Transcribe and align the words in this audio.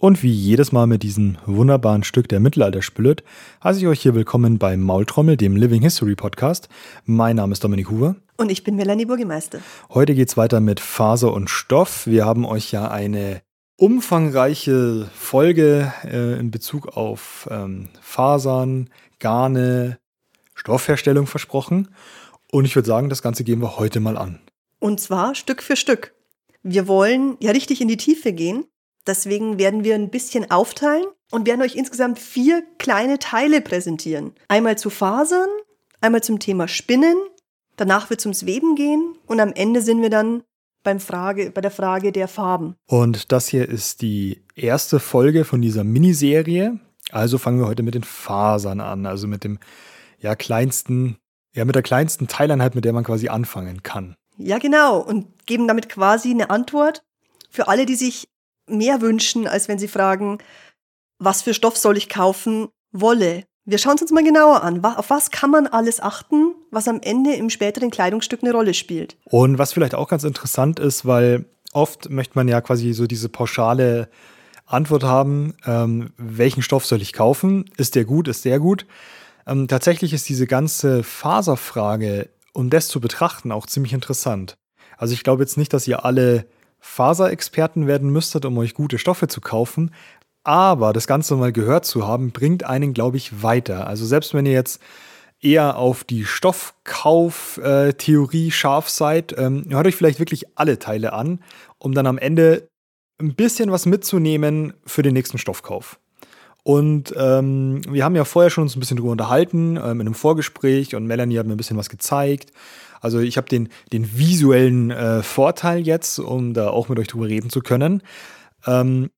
Und 0.00 0.22
wie 0.22 0.32
jedes 0.32 0.72
Mal 0.72 0.86
mit 0.86 1.02
diesem 1.02 1.36
wunderbaren 1.44 2.04
Stück 2.04 2.26
der 2.26 2.40
Mittelalterspüllet 2.40 3.22
heiße 3.62 3.80
ich 3.80 3.86
euch 3.86 4.00
hier 4.00 4.14
willkommen 4.14 4.58
bei 4.58 4.78
Maultrommel, 4.78 5.36
dem 5.36 5.56
Living 5.56 5.82
History 5.82 6.14
Podcast. 6.14 6.70
Mein 7.04 7.36
Name 7.36 7.52
ist 7.52 7.62
Dominik 7.62 7.90
Huber. 7.90 8.16
Und 8.38 8.50
ich 8.50 8.64
bin 8.64 8.76
Melanie 8.76 9.04
Burgemeister. 9.04 9.60
Heute 9.90 10.14
geht 10.14 10.30
es 10.30 10.38
weiter 10.38 10.60
mit 10.60 10.80
Faser 10.80 11.34
und 11.34 11.50
Stoff. 11.50 12.06
Wir 12.06 12.24
haben 12.24 12.46
euch 12.46 12.72
ja 12.72 12.90
eine 12.90 13.42
umfangreiche 13.76 15.10
Folge 15.14 15.92
äh, 16.04 16.40
in 16.40 16.50
Bezug 16.50 16.96
auf 16.96 17.46
ähm, 17.50 17.90
Fasern, 18.00 18.88
Garne, 19.18 19.98
Stoffherstellung 20.54 21.26
versprochen. 21.26 21.88
Und 22.50 22.64
ich 22.64 22.74
würde 22.74 22.88
sagen, 22.88 23.10
das 23.10 23.20
Ganze 23.20 23.44
gehen 23.44 23.60
wir 23.60 23.76
heute 23.76 24.00
mal 24.00 24.16
an. 24.16 24.40
Und 24.78 24.98
zwar 24.98 25.34
Stück 25.34 25.62
für 25.62 25.76
Stück. 25.76 26.14
Wir 26.62 26.88
wollen 26.88 27.36
ja 27.40 27.50
richtig 27.50 27.82
in 27.82 27.88
die 27.88 27.98
Tiefe 27.98 28.32
gehen 28.32 28.64
Deswegen 29.06 29.58
werden 29.58 29.84
wir 29.84 29.94
ein 29.94 30.10
bisschen 30.10 30.50
aufteilen 30.50 31.06
und 31.30 31.46
werden 31.46 31.62
euch 31.62 31.76
insgesamt 31.76 32.18
vier 32.18 32.62
kleine 32.78 33.18
Teile 33.18 33.60
präsentieren. 33.60 34.32
Einmal 34.48 34.76
zu 34.78 34.90
Fasern, 34.90 35.48
einmal 36.00 36.22
zum 36.22 36.38
Thema 36.38 36.68
Spinnen, 36.68 37.16
danach 37.76 38.10
wird 38.10 38.20
es 38.20 38.26
ums 38.26 38.46
Weben 38.46 38.74
gehen 38.74 39.16
und 39.26 39.40
am 39.40 39.52
Ende 39.52 39.80
sind 39.80 40.02
wir 40.02 40.10
dann 40.10 40.42
beim 40.82 41.00
Frage, 41.00 41.50
bei 41.50 41.60
der 41.60 41.70
Frage 41.70 42.12
der 42.12 42.28
Farben. 42.28 42.74
Und 42.86 43.32
das 43.32 43.48
hier 43.48 43.68
ist 43.68 44.02
die 44.02 44.42
erste 44.54 44.98
Folge 44.98 45.44
von 45.44 45.60
dieser 45.60 45.84
Miniserie. 45.84 46.78
Also 47.10 47.38
fangen 47.38 47.58
wir 47.58 47.66
heute 47.66 47.82
mit 47.82 47.94
den 47.94 48.04
Fasern 48.04 48.80
an, 48.80 49.06
also 49.06 49.26
mit 49.26 49.44
dem 49.44 49.58
ja 50.18 50.34
kleinsten, 50.34 51.16
ja 51.54 51.64
mit 51.64 51.74
der 51.74 51.82
kleinsten 51.82 52.28
Teileinheit, 52.28 52.74
mit 52.74 52.84
der 52.84 52.92
man 52.92 53.04
quasi 53.04 53.28
anfangen 53.28 53.82
kann. 53.82 54.14
Ja, 54.36 54.58
genau 54.58 55.00
und 55.00 55.46
geben 55.46 55.68
damit 55.68 55.88
quasi 55.88 56.30
eine 56.30 56.50
Antwort 56.50 57.02
für 57.50 57.68
alle, 57.68 57.84
die 57.84 57.96
sich 57.96 58.28
mehr 58.70 59.00
wünschen, 59.00 59.46
als 59.46 59.68
wenn 59.68 59.78
sie 59.78 59.88
fragen, 59.88 60.38
was 61.18 61.42
für 61.42 61.54
Stoff 61.54 61.76
soll 61.76 61.96
ich 61.96 62.08
kaufen? 62.08 62.68
Wolle. 62.92 63.44
Wir 63.64 63.78
schauen 63.78 63.96
es 63.96 64.02
uns 64.02 64.10
mal 64.10 64.24
genauer 64.24 64.62
an. 64.62 64.84
Auf 64.84 65.10
was 65.10 65.30
kann 65.30 65.50
man 65.50 65.66
alles 65.66 66.00
achten, 66.00 66.54
was 66.70 66.88
am 66.88 67.00
Ende 67.02 67.34
im 67.34 67.50
späteren 67.50 67.90
Kleidungsstück 67.90 68.42
eine 68.42 68.52
Rolle 68.52 68.74
spielt? 68.74 69.16
Und 69.24 69.58
was 69.58 69.72
vielleicht 69.72 69.94
auch 69.94 70.08
ganz 70.08 70.24
interessant 70.24 70.80
ist, 70.80 71.06
weil 71.06 71.44
oft 71.72 72.10
möchte 72.10 72.36
man 72.36 72.48
ja 72.48 72.60
quasi 72.60 72.92
so 72.92 73.06
diese 73.06 73.28
pauschale 73.28 74.08
Antwort 74.66 75.04
haben, 75.04 75.54
ähm, 75.66 76.12
welchen 76.16 76.62
Stoff 76.62 76.86
soll 76.86 77.02
ich 77.02 77.12
kaufen? 77.12 77.64
Ist 77.76 77.94
der 77.94 78.04
gut? 78.04 78.28
Ist 78.28 78.44
der 78.44 78.58
gut? 78.58 78.86
Ähm, 79.46 79.68
tatsächlich 79.68 80.12
ist 80.12 80.28
diese 80.28 80.46
ganze 80.46 81.02
Faserfrage, 81.02 82.30
um 82.52 82.70
das 82.70 82.88
zu 82.88 83.00
betrachten, 83.00 83.52
auch 83.52 83.66
ziemlich 83.66 83.92
interessant. 83.92 84.56
Also 84.96 85.14
ich 85.14 85.22
glaube 85.22 85.42
jetzt 85.42 85.56
nicht, 85.56 85.72
dass 85.72 85.88
ihr 85.88 86.04
alle 86.04 86.46
Faserexperten 86.80 87.86
werden 87.86 88.10
müsstet, 88.10 88.44
um 88.44 88.58
euch 88.58 88.74
gute 88.74 88.98
Stoffe 88.98 89.28
zu 89.28 89.40
kaufen. 89.40 89.92
Aber 90.42 90.92
das 90.92 91.06
Ganze 91.06 91.36
mal 91.36 91.52
gehört 91.52 91.84
zu 91.84 92.08
haben, 92.08 92.32
bringt 92.32 92.64
einen, 92.64 92.94
glaube 92.94 93.18
ich, 93.18 93.42
weiter. 93.42 93.86
Also 93.86 94.06
selbst 94.06 94.34
wenn 94.34 94.46
ihr 94.46 94.52
jetzt 94.52 94.80
eher 95.40 95.76
auf 95.76 96.04
die 96.04 96.24
Stoffkauf-Theorie 96.24 98.50
scharf 98.50 98.88
seid, 98.88 99.36
ähm, 99.38 99.66
hört 99.68 99.86
euch 99.86 99.96
vielleicht 99.96 100.18
wirklich 100.18 100.58
alle 100.58 100.78
Teile 100.78 101.12
an, 101.12 101.40
um 101.78 101.94
dann 101.94 102.06
am 102.06 102.16
Ende 102.18 102.68
ein 103.18 103.34
bisschen 103.34 103.70
was 103.70 103.86
mitzunehmen 103.86 104.74
für 104.86 105.02
den 105.02 105.14
nächsten 105.14 105.38
Stoffkauf. 105.38 106.00
Und 106.62 107.14
ähm, 107.16 107.80
wir 107.88 108.04
haben 108.04 108.16
ja 108.16 108.24
vorher 108.24 108.50
schon 108.50 108.62
uns 108.62 108.76
ein 108.76 108.80
bisschen 108.80 108.98
drüber 108.98 109.12
unterhalten, 109.12 109.76
ähm, 109.76 110.00
in 110.00 110.02
einem 110.02 110.14
Vorgespräch 110.14 110.94
und 110.94 111.06
Melanie 111.06 111.38
hat 111.38 111.46
mir 111.46 111.54
ein 111.54 111.58
bisschen 111.58 111.78
was 111.78 111.88
gezeigt. 111.88 112.52
Also 113.00 113.20
ich 113.20 113.36
habe 113.36 113.48
den, 113.48 113.68
den 113.92 114.18
visuellen 114.18 114.90
äh, 114.90 115.22
Vorteil 115.22 115.80
jetzt, 115.80 116.18
um 116.18 116.54
da 116.54 116.70
auch 116.70 116.88
mit 116.88 116.98
euch 116.98 117.08
drüber 117.08 117.26
reden 117.26 117.50
zu 117.50 117.60
können. 117.60 118.02
Ähm, 118.66 119.10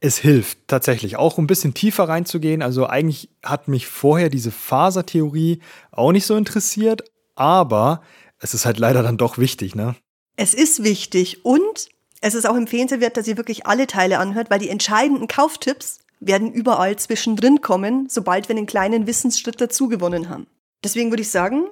es 0.00 0.18
hilft 0.18 0.58
tatsächlich 0.66 1.16
auch 1.16 1.38
ein 1.38 1.46
bisschen 1.46 1.74
tiefer 1.74 2.08
reinzugehen. 2.08 2.60
Also 2.60 2.86
eigentlich 2.86 3.30
hat 3.44 3.68
mich 3.68 3.86
vorher 3.86 4.28
diese 4.30 4.50
Fasertheorie 4.50 5.60
auch 5.92 6.10
nicht 6.10 6.26
so 6.26 6.36
interessiert, 6.36 7.04
aber 7.36 8.02
es 8.40 8.52
ist 8.52 8.66
halt 8.66 8.78
leider 8.78 9.04
dann 9.04 9.16
doch 9.16 9.38
wichtig, 9.38 9.76
ne? 9.76 9.94
Es 10.36 10.54
ist 10.54 10.82
wichtig 10.82 11.44
und 11.44 11.88
es 12.20 12.34
ist 12.34 12.48
auch 12.48 12.56
empfehlenswert, 12.56 13.16
dass 13.16 13.28
ihr 13.28 13.36
wirklich 13.36 13.66
alle 13.66 13.86
Teile 13.86 14.18
anhört, 14.18 14.50
weil 14.50 14.58
die 14.58 14.70
entscheidenden 14.70 15.28
Kauftipps 15.28 16.00
werden 16.18 16.52
überall 16.52 16.96
zwischendrin 16.96 17.60
kommen, 17.60 18.08
sobald 18.08 18.48
wir 18.48 18.56
einen 18.56 18.66
kleinen 18.66 19.06
Wissensschritt 19.06 19.60
dazugewonnen 19.60 20.28
haben. 20.28 20.46
Deswegen 20.82 21.10
würde 21.10 21.22
ich 21.22 21.30
sagen, 21.30 21.66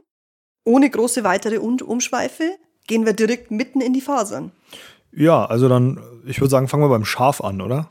ohne 0.65 0.91
große 0.91 1.25
weitere 1.25 1.59
Umschweife 1.59 2.56
gehen 2.87 3.06
wir 3.06 3.12
direkt 3.12 3.50
mitten 3.50 3.81
in 3.81 3.93
die 3.93 4.00
Fasern. 4.00 4.53
Ja, 5.12 5.44
also 5.44 5.69
dann, 5.69 6.00
ich 6.26 6.41
würde 6.41 6.50
sagen, 6.50 6.69
fangen 6.69 6.82
wir 6.82 6.88
beim 6.88 7.04
Schaf 7.04 7.41
an, 7.41 7.60
oder? 7.60 7.91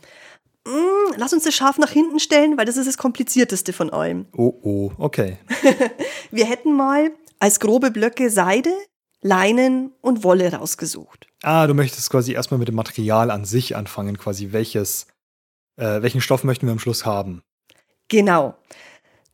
Mm, 0.65 1.13
lass 1.17 1.33
uns 1.33 1.43
das 1.43 1.55
Schaf 1.55 1.77
nach 1.77 1.89
hinten 1.89 2.19
stellen, 2.19 2.57
weil 2.57 2.65
das 2.65 2.77
ist 2.77 2.87
das 2.87 2.97
komplizierteste 2.97 3.73
von 3.73 3.89
allem. 3.89 4.25
Oh, 4.33 4.53
oh, 4.61 4.91
okay. 4.97 5.37
wir 6.31 6.45
hätten 6.45 6.73
mal 6.73 7.11
als 7.39 7.59
grobe 7.59 7.91
Blöcke 7.91 8.29
Seide, 8.29 8.71
Leinen 9.21 9.91
und 10.01 10.23
Wolle 10.23 10.53
rausgesucht. 10.53 11.27
Ah, 11.43 11.67
du 11.67 11.73
möchtest 11.73 12.09
quasi 12.09 12.33
erstmal 12.33 12.59
mit 12.59 12.67
dem 12.67 12.75
Material 12.75 13.31
an 13.31 13.45
sich 13.45 13.75
anfangen, 13.75 14.17
quasi 14.17 14.51
welches, 14.51 15.07
äh, 15.77 16.01
welchen 16.01 16.21
Stoff 16.21 16.43
möchten 16.43 16.67
wir 16.67 16.71
am 16.71 16.79
Schluss 16.79 17.05
haben. 17.05 17.41
Genau. 18.07 18.55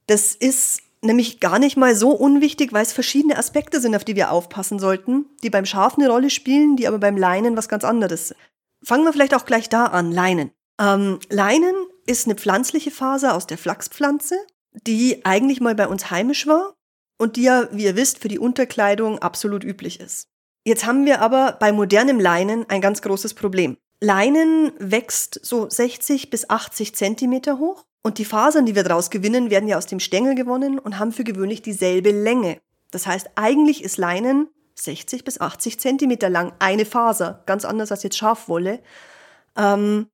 Das 0.07 0.35
ist 0.35 0.81
nämlich 1.05 1.39
gar 1.39 1.59
nicht 1.59 1.77
mal 1.77 1.95
so 1.95 2.11
unwichtig, 2.11 2.73
weil 2.73 2.83
es 2.83 2.93
verschiedene 2.93 3.37
Aspekte 3.37 3.79
sind, 3.79 3.95
auf 3.95 4.03
die 4.03 4.15
wir 4.15 4.31
aufpassen 4.31 4.79
sollten, 4.79 5.25
die 5.43 5.49
beim 5.49 5.65
Schaf 5.65 5.97
eine 5.97 6.09
Rolle 6.09 6.29
spielen, 6.29 6.75
die 6.75 6.87
aber 6.87 6.99
beim 6.99 7.17
Leinen 7.17 7.57
was 7.57 7.69
ganz 7.69 7.83
anderes 7.83 8.29
sind. 8.29 8.39
Fangen 8.83 9.05
wir 9.05 9.13
vielleicht 9.13 9.33
auch 9.33 9.45
gleich 9.45 9.69
da 9.69 9.85
an, 9.85 10.11
Leinen. 10.11 10.51
Ähm, 10.79 11.19
Leinen 11.29 11.75
ist 12.05 12.27
eine 12.27 12.35
pflanzliche 12.35 12.91
Faser 12.91 13.33
aus 13.33 13.47
der 13.47 13.57
Flachspflanze, 13.57 14.35
die 14.73 15.25
eigentlich 15.25 15.61
mal 15.61 15.75
bei 15.75 15.87
uns 15.87 16.11
heimisch 16.11 16.47
war 16.47 16.75
und 17.17 17.35
die 17.35 17.43
ja, 17.43 17.67
wie 17.71 17.85
ihr 17.85 17.95
wisst, 17.95 18.19
für 18.19 18.27
die 18.27 18.39
Unterkleidung 18.39 19.19
absolut 19.19 19.63
üblich 19.63 19.99
ist. 19.99 20.27
Jetzt 20.65 20.85
haben 20.85 21.05
wir 21.05 21.21
aber 21.21 21.53
bei 21.59 21.71
modernem 21.71 22.19
Leinen 22.19 22.67
ein 22.69 22.81
ganz 22.81 23.01
großes 23.01 23.33
Problem. 23.33 23.77
Leinen 24.01 24.73
wächst 24.77 25.39
so 25.43 25.69
60 25.69 26.29
bis 26.29 26.49
80 26.49 26.95
Zentimeter 26.95 27.59
hoch 27.59 27.85
und 28.05 28.19
die 28.19 28.25
Fasern, 28.25 28.67
die 28.67 28.75
wir 28.75 28.83
daraus 28.83 29.09
gewinnen, 29.09 29.49
werden 29.49 29.67
ja 29.67 29.79
aus 29.79 29.87
dem 29.87 29.99
Stängel 29.99 30.35
gewonnen 30.35 30.77
und 30.77 30.99
haben 30.99 31.11
für 31.11 31.23
gewöhnlich 31.23 31.63
dieselbe 31.63 32.11
Länge. 32.11 32.59
Das 32.91 33.07
heißt, 33.07 33.31
eigentlich 33.33 33.83
ist 33.83 33.97
Leinen 33.97 34.47
60 34.75 35.23
bis 35.23 35.41
80 35.41 35.79
Zentimeter 35.79 36.29
lang 36.29 36.53
eine 36.59 36.85
Faser, 36.85 37.41
ganz 37.47 37.65
anders 37.65 37.91
als 37.91 38.03
jetzt 38.03 38.15
Schafwolle. 38.15 38.79
Ähm, 39.57 40.05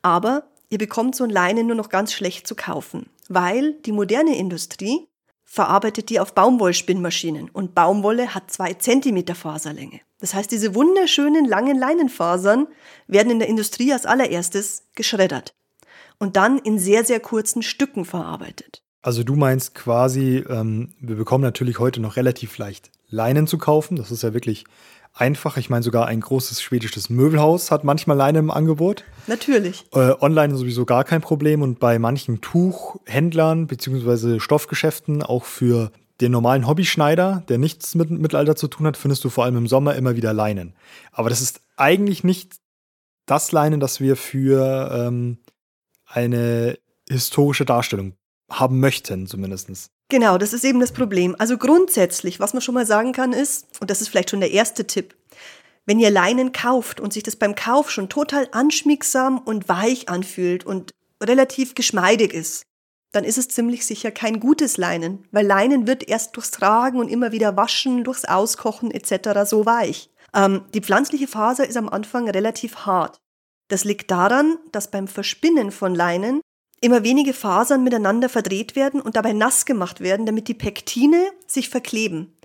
aber 0.00 0.44
ihr 0.70 0.78
bekommt 0.78 1.16
so 1.16 1.24
ein 1.24 1.28
Leinen 1.28 1.66
nur 1.66 1.76
noch 1.76 1.90
ganz 1.90 2.14
schlecht 2.14 2.46
zu 2.46 2.54
kaufen, 2.54 3.10
weil 3.28 3.74
die 3.82 3.92
moderne 3.92 4.38
Industrie 4.38 5.06
verarbeitet 5.44 6.08
die 6.08 6.20
auf 6.20 6.34
Baumwollspinnmaschinen 6.34 7.50
und 7.50 7.74
Baumwolle 7.74 8.34
hat 8.34 8.50
zwei 8.50 8.72
Zentimeter 8.72 9.34
Faserlänge. 9.34 10.00
Das 10.18 10.32
heißt, 10.32 10.50
diese 10.50 10.74
wunderschönen 10.74 11.44
langen 11.44 11.78
Leinenfasern 11.78 12.68
werden 13.06 13.32
in 13.32 13.38
der 13.38 13.48
Industrie 13.48 13.92
als 13.92 14.06
allererstes 14.06 14.84
geschreddert 14.94 15.54
und 16.18 16.36
dann 16.36 16.58
in 16.58 16.78
sehr, 16.78 17.04
sehr 17.04 17.20
kurzen 17.20 17.62
Stücken 17.62 18.04
verarbeitet. 18.04 18.82
Also 19.02 19.22
du 19.22 19.36
meinst 19.36 19.74
quasi, 19.74 20.44
ähm, 20.48 20.94
wir 20.98 21.16
bekommen 21.16 21.44
natürlich 21.44 21.78
heute 21.78 22.00
noch 22.00 22.16
relativ 22.16 22.56
leicht 22.56 22.90
Leinen 23.08 23.46
zu 23.46 23.58
kaufen. 23.58 23.96
Das 23.96 24.10
ist 24.10 24.22
ja 24.22 24.32
wirklich 24.32 24.64
einfach. 25.12 25.56
Ich 25.56 25.70
meine, 25.70 25.82
sogar 25.82 26.06
ein 26.06 26.20
großes 26.20 26.62
schwedisches 26.62 27.10
Möbelhaus 27.10 27.70
hat 27.70 27.84
manchmal 27.84 28.16
Leine 28.16 28.38
im 28.38 28.50
Angebot. 28.50 29.04
Natürlich. 29.26 29.84
Äh, 29.92 30.14
online 30.20 30.56
sowieso 30.56 30.84
gar 30.84 31.04
kein 31.04 31.20
Problem 31.20 31.62
und 31.62 31.80
bei 31.80 31.98
manchen 31.98 32.40
Tuchhändlern 32.40 33.66
bzw. 33.66 34.40
Stoffgeschäften 34.40 35.22
auch 35.22 35.44
für 35.44 35.92
den 36.20 36.32
normalen 36.32 36.66
Hobbyschneider, 36.66 37.42
der 37.48 37.58
nichts 37.58 37.94
mit 37.94 38.10
Mittelalter 38.10 38.56
zu 38.56 38.68
tun 38.68 38.86
hat, 38.86 38.96
findest 38.96 39.24
du 39.24 39.30
vor 39.30 39.44
allem 39.44 39.56
im 39.56 39.66
Sommer 39.66 39.96
immer 39.96 40.16
wieder 40.16 40.32
Leinen. 40.32 40.74
Aber 41.12 41.28
das 41.28 41.40
ist 41.40 41.60
eigentlich 41.76 42.22
nicht 42.22 42.54
das 43.26 43.52
Leinen, 43.52 43.80
das 43.80 44.00
wir 44.00 44.16
für 44.16 44.90
ähm, 44.92 45.38
eine 46.14 46.78
historische 47.08 47.64
Darstellung 47.64 48.14
haben 48.50 48.80
möchten, 48.80 49.26
zumindest. 49.26 49.90
Genau, 50.08 50.38
das 50.38 50.52
ist 50.52 50.64
eben 50.64 50.80
das 50.80 50.92
Problem. 50.92 51.34
Also 51.38 51.58
grundsätzlich, 51.58 52.40
was 52.40 52.52
man 52.52 52.62
schon 52.62 52.74
mal 52.74 52.86
sagen 52.86 53.12
kann, 53.12 53.32
ist, 53.32 53.80
und 53.80 53.90
das 53.90 54.00
ist 54.00 54.08
vielleicht 54.08 54.30
schon 54.30 54.40
der 54.40 54.52
erste 54.52 54.86
Tipp, 54.86 55.14
wenn 55.86 55.98
ihr 55.98 56.10
Leinen 56.10 56.52
kauft 56.52 57.00
und 57.00 57.12
sich 57.12 57.22
das 57.22 57.36
beim 57.36 57.54
Kauf 57.54 57.90
schon 57.90 58.08
total 58.08 58.48
anschmiegsam 58.52 59.38
und 59.38 59.68
weich 59.68 60.08
anfühlt 60.08 60.64
und 60.64 60.94
relativ 61.22 61.74
geschmeidig 61.74 62.32
ist, 62.32 62.64
dann 63.12 63.24
ist 63.24 63.38
es 63.38 63.48
ziemlich 63.48 63.86
sicher 63.86 64.10
kein 64.10 64.40
gutes 64.40 64.76
Leinen, 64.76 65.26
weil 65.30 65.46
Leinen 65.46 65.86
wird 65.86 66.08
erst 66.08 66.36
durchs 66.36 66.50
Tragen 66.50 66.98
und 66.98 67.08
immer 67.08 67.32
wieder 67.32 67.56
waschen, 67.56 68.02
durchs 68.02 68.24
Auskochen 68.24 68.90
etc. 68.90 69.48
so 69.48 69.66
weich. 69.66 70.10
Ähm, 70.34 70.62
die 70.74 70.80
pflanzliche 70.80 71.28
Faser 71.28 71.66
ist 71.66 71.76
am 71.76 71.88
Anfang 71.88 72.28
relativ 72.28 72.86
hart. 72.86 73.20
Das 73.68 73.84
liegt 73.84 74.10
daran, 74.10 74.58
dass 74.72 74.90
beim 74.90 75.08
Verspinnen 75.08 75.70
von 75.70 75.94
Leinen 75.94 76.40
immer 76.80 77.02
wenige 77.02 77.32
Fasern 77.32 77.82
miteinander 77.82 78.28
verdreht 78.28 78.76
werden 78.76 79.00
und 79.00 79.16
dabei 79.16 79.32
nass 79.32 79.64
gemacht 79.64 80.00
werden, 80.00 80.26
damit 80.26 80.48
die 80.48 80.54
Pektine 80.54 81.30
sich 81.46 81.70
verkleben. 81.70 82.36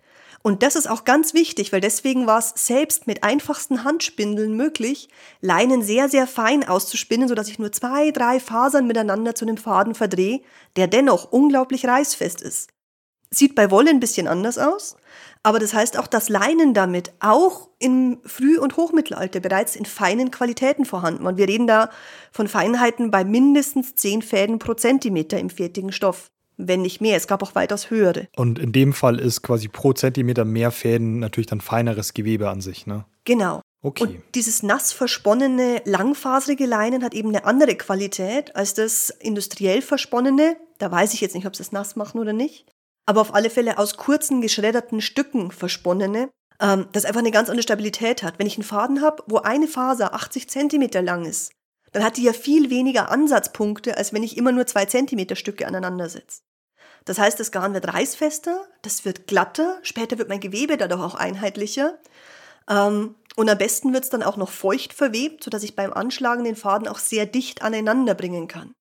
Und 0.41 0.63
das 0.63 0.77
ist 0.77 0.89
auch 0.89 1.03
ganz 1.03 1.33
wichtig, 1.33 1.73
weil 1.73 1.81
deswegen 1.81 2.25
war 2.25 2.39
es 2.39 2.53
selbst 2.55 3.07
mit 3.07 3.23
einfachsten 3.23 3.83
Handspindeln 3.83 4.55
möglich, 4.55 5.09
Leinen 5.41 5.81
sehr, 5.81 6.07
sehr 6.07 6.27
fein 6.27 6.65
auszuspinnen, 6.67 7.27
sodass 7.27 7.49
ich 7.49 7.59
nur 7.59 7.73
zwei, 7.73 8.11
drei 8.11 8.39
Fasern 8.39 8.87
miteinander 8.87 9.35
zu 9.35 9.45
einem 9.45 9.57
Faden 9.57 9.95
verdrehe, 9.95 10.41
der 10.77 10.87
dennoch 10.87 11.31
unglaublich 11.33 11.85
reißfest 11.85 12.41
ist. 12.41 12.69
Sieht 13.31 13.53
bei 13.53 13.69
Wolle 13.69 13.89
ein 13.89 13.99
bisschen 13.99 14.27
anders 14.27 14.57
aus, 14.57 14.95
aber 15.43 15.59
das 15.59 15.73
heißt 15.73 15.97
auch, 15.97 16.07
dass 16.07 16.29
Leinen 16.29 16.73
damit 16.73 17.11
auch 17.19 17.69
im 17.79 18.19
Früh- 18.25 18.59
und 18.59 18.77
Hochmittelalter 18.77 19.39
bereits 19.39 19.75
in 19.75 19.85
feinen 19.85 20.31
Qualitäten 20.31 20.85
vorhanden 20.85 21.23
waren. 21.23 21.37
Wir 21.37 21.47
reden 21.47 21.67
da 21.67 21.89
von 22.31 22.47
Feinheiten 22.47 23.11
bei 23.11 23.23
mindestens 23.23 23.95
10 23.95 24.21
Fäden 24.21 24.59
pro 24.59 24.73
Zentimeter 24.73 25.39
im 25.39 25.49
fertigen 25.49 25.91
Stoff 25.91 26.29
wenn 26.61 26.81
nicht 26.81 26.99
mehr. 26.99 27.15
Es 27.15 27.27
gab 27.27 27.41
auch 27.41 27.55
weitaus 27.55 27.89
höhere. 27.89 28.27
Und 28.35 28.59
in 28.59 28.73
dem 28.73 28.93
Fall 28.93 29.17
ist 29.17 29.41
quasi 29.41 29.69
pro 29.69 29.93
Zentimeter 29.93 30.45
mehr 30.45 30.71
Fäden 30.71 31.19
natürlich 31.19 31.47
dann 31.47 31.61
feineres 31.61 32.13
Gewebe 32.13 32.49
an 32.49 32.61
sich, 32.61 32.85
ne? 32.85 33.05
Genau. 33.23 33.61
Okay. 33.81 34.03
Und 34.03 34.23
dieses 34.35 34.61
nass 34.61 34.91
versponnene, 34.91 35.81
langfaserige 35.85 36.65
Leinen 36.65 37.03
hat 37.03 37.13
eben 37.13 37.29
eine 37.29 37.45
andere 37.45 37.75
Qualität 37.75 38.55
als 38.55 38.73
das 38.73 39.09
industriell 39.09 39.81
versponnene. 39.81 40.57
Da 40.79 40.91
weiß 40.91 41.13
ich 41.13 41.21
jetzt 41.21 41.33
nicht, 41.33 41.47
ob 41.47 41.55
sie 41.55 41.63
es 41.63 41.71
nass 41.71 41.95
machen 41.95 42.19
oder 42.19 42.33
nicht. 42.33 42.65
Aber 43.09 43.21
auf 43.21 43.33
alle 43.33 43.49
Fälle 43.49 43.79
aus 43.79 43.97
kurzen, 43.97 44.39
geschredderten 44.39 45.01
Stücken 45.01 45.49
versponnene, 45.49 46.29
ähm, 46.61 46.85
das 46.91 47.05
einfach 47.05 47.21
eine 47.21 47.31
ganz 47.31 47.49
andere 47.49 47.63
Stabilität 47.63 48.21
hat. 48.21 48.37
Wenn 48.37 48.45
ich 48.45 48.55
einen 48.55 48.63
Faden 48.63 49.01
habe, 49.01 49.23
wo 49.25 49.37
eine 49.37 49.67
Faser 49.67 50.13
80 50.13 50.47
Zentimeter 50.47 51.01
lang 51.01 51.25
ist, 51.25 51.51
dann 51.91 52.03
hat 52.03 52.17
die 52.17 52.23
ja 52.23 52.33
viel 52.33 52.69
weniger 52.69 53.09
Ansatzpunkte, 53.09 53.97
als 53.97 54.13
wenn 54.13 54.21
ich 54.21 54.37
immer 54.37 54.51
nur 54.51 54.67
zwei 54.67 54.85
Zentimeter 54.85 55.35
Stücke 55.35 55.65
aneinander 55.65 56.07
setze. 56.07 56.43
Das 57.05 57.17
heißt, 57.17 57.39
das 57.39 57.51
Garn 57.51 57.73
wird 57.73 57.91
reißfester, 57.91 58.67
das 58.83 59.05
wird 59.05 59.25
glatter, 59.25 59.79
später 59.81 60.19
wird 60.19 60.29
mein 60.29 60.39
Gewebe 60.39 60.77
dadurch 60.77 61.01
auch 61.01 61.15
einheitlicher. 61.15 61.97
Ähm, 62.69 63.15
und 63.35 63.49
am 63.49 63.57
besten 63.57 63.91
wird 63.91 64.03
es 64.03 64.11
dann 64.11 64.21
auch 64.21 64.37
noch 64.37 64.51
feucht 64.51 64.93
verwebt, 64.93 65.43
sodass 65.43 65.63
ich 65.63 65.75
beim 65.75 65.93
Anschlagen 65.93 66.43
den 66.43 66.55
Faden 66.55 66.87
auch 66.87 66.99
sehr 66.99 67.25
dicht 67.25 67.63
aneinander 67.63 68.13
bringen 68.13 68.47
kann. 68.47 68.75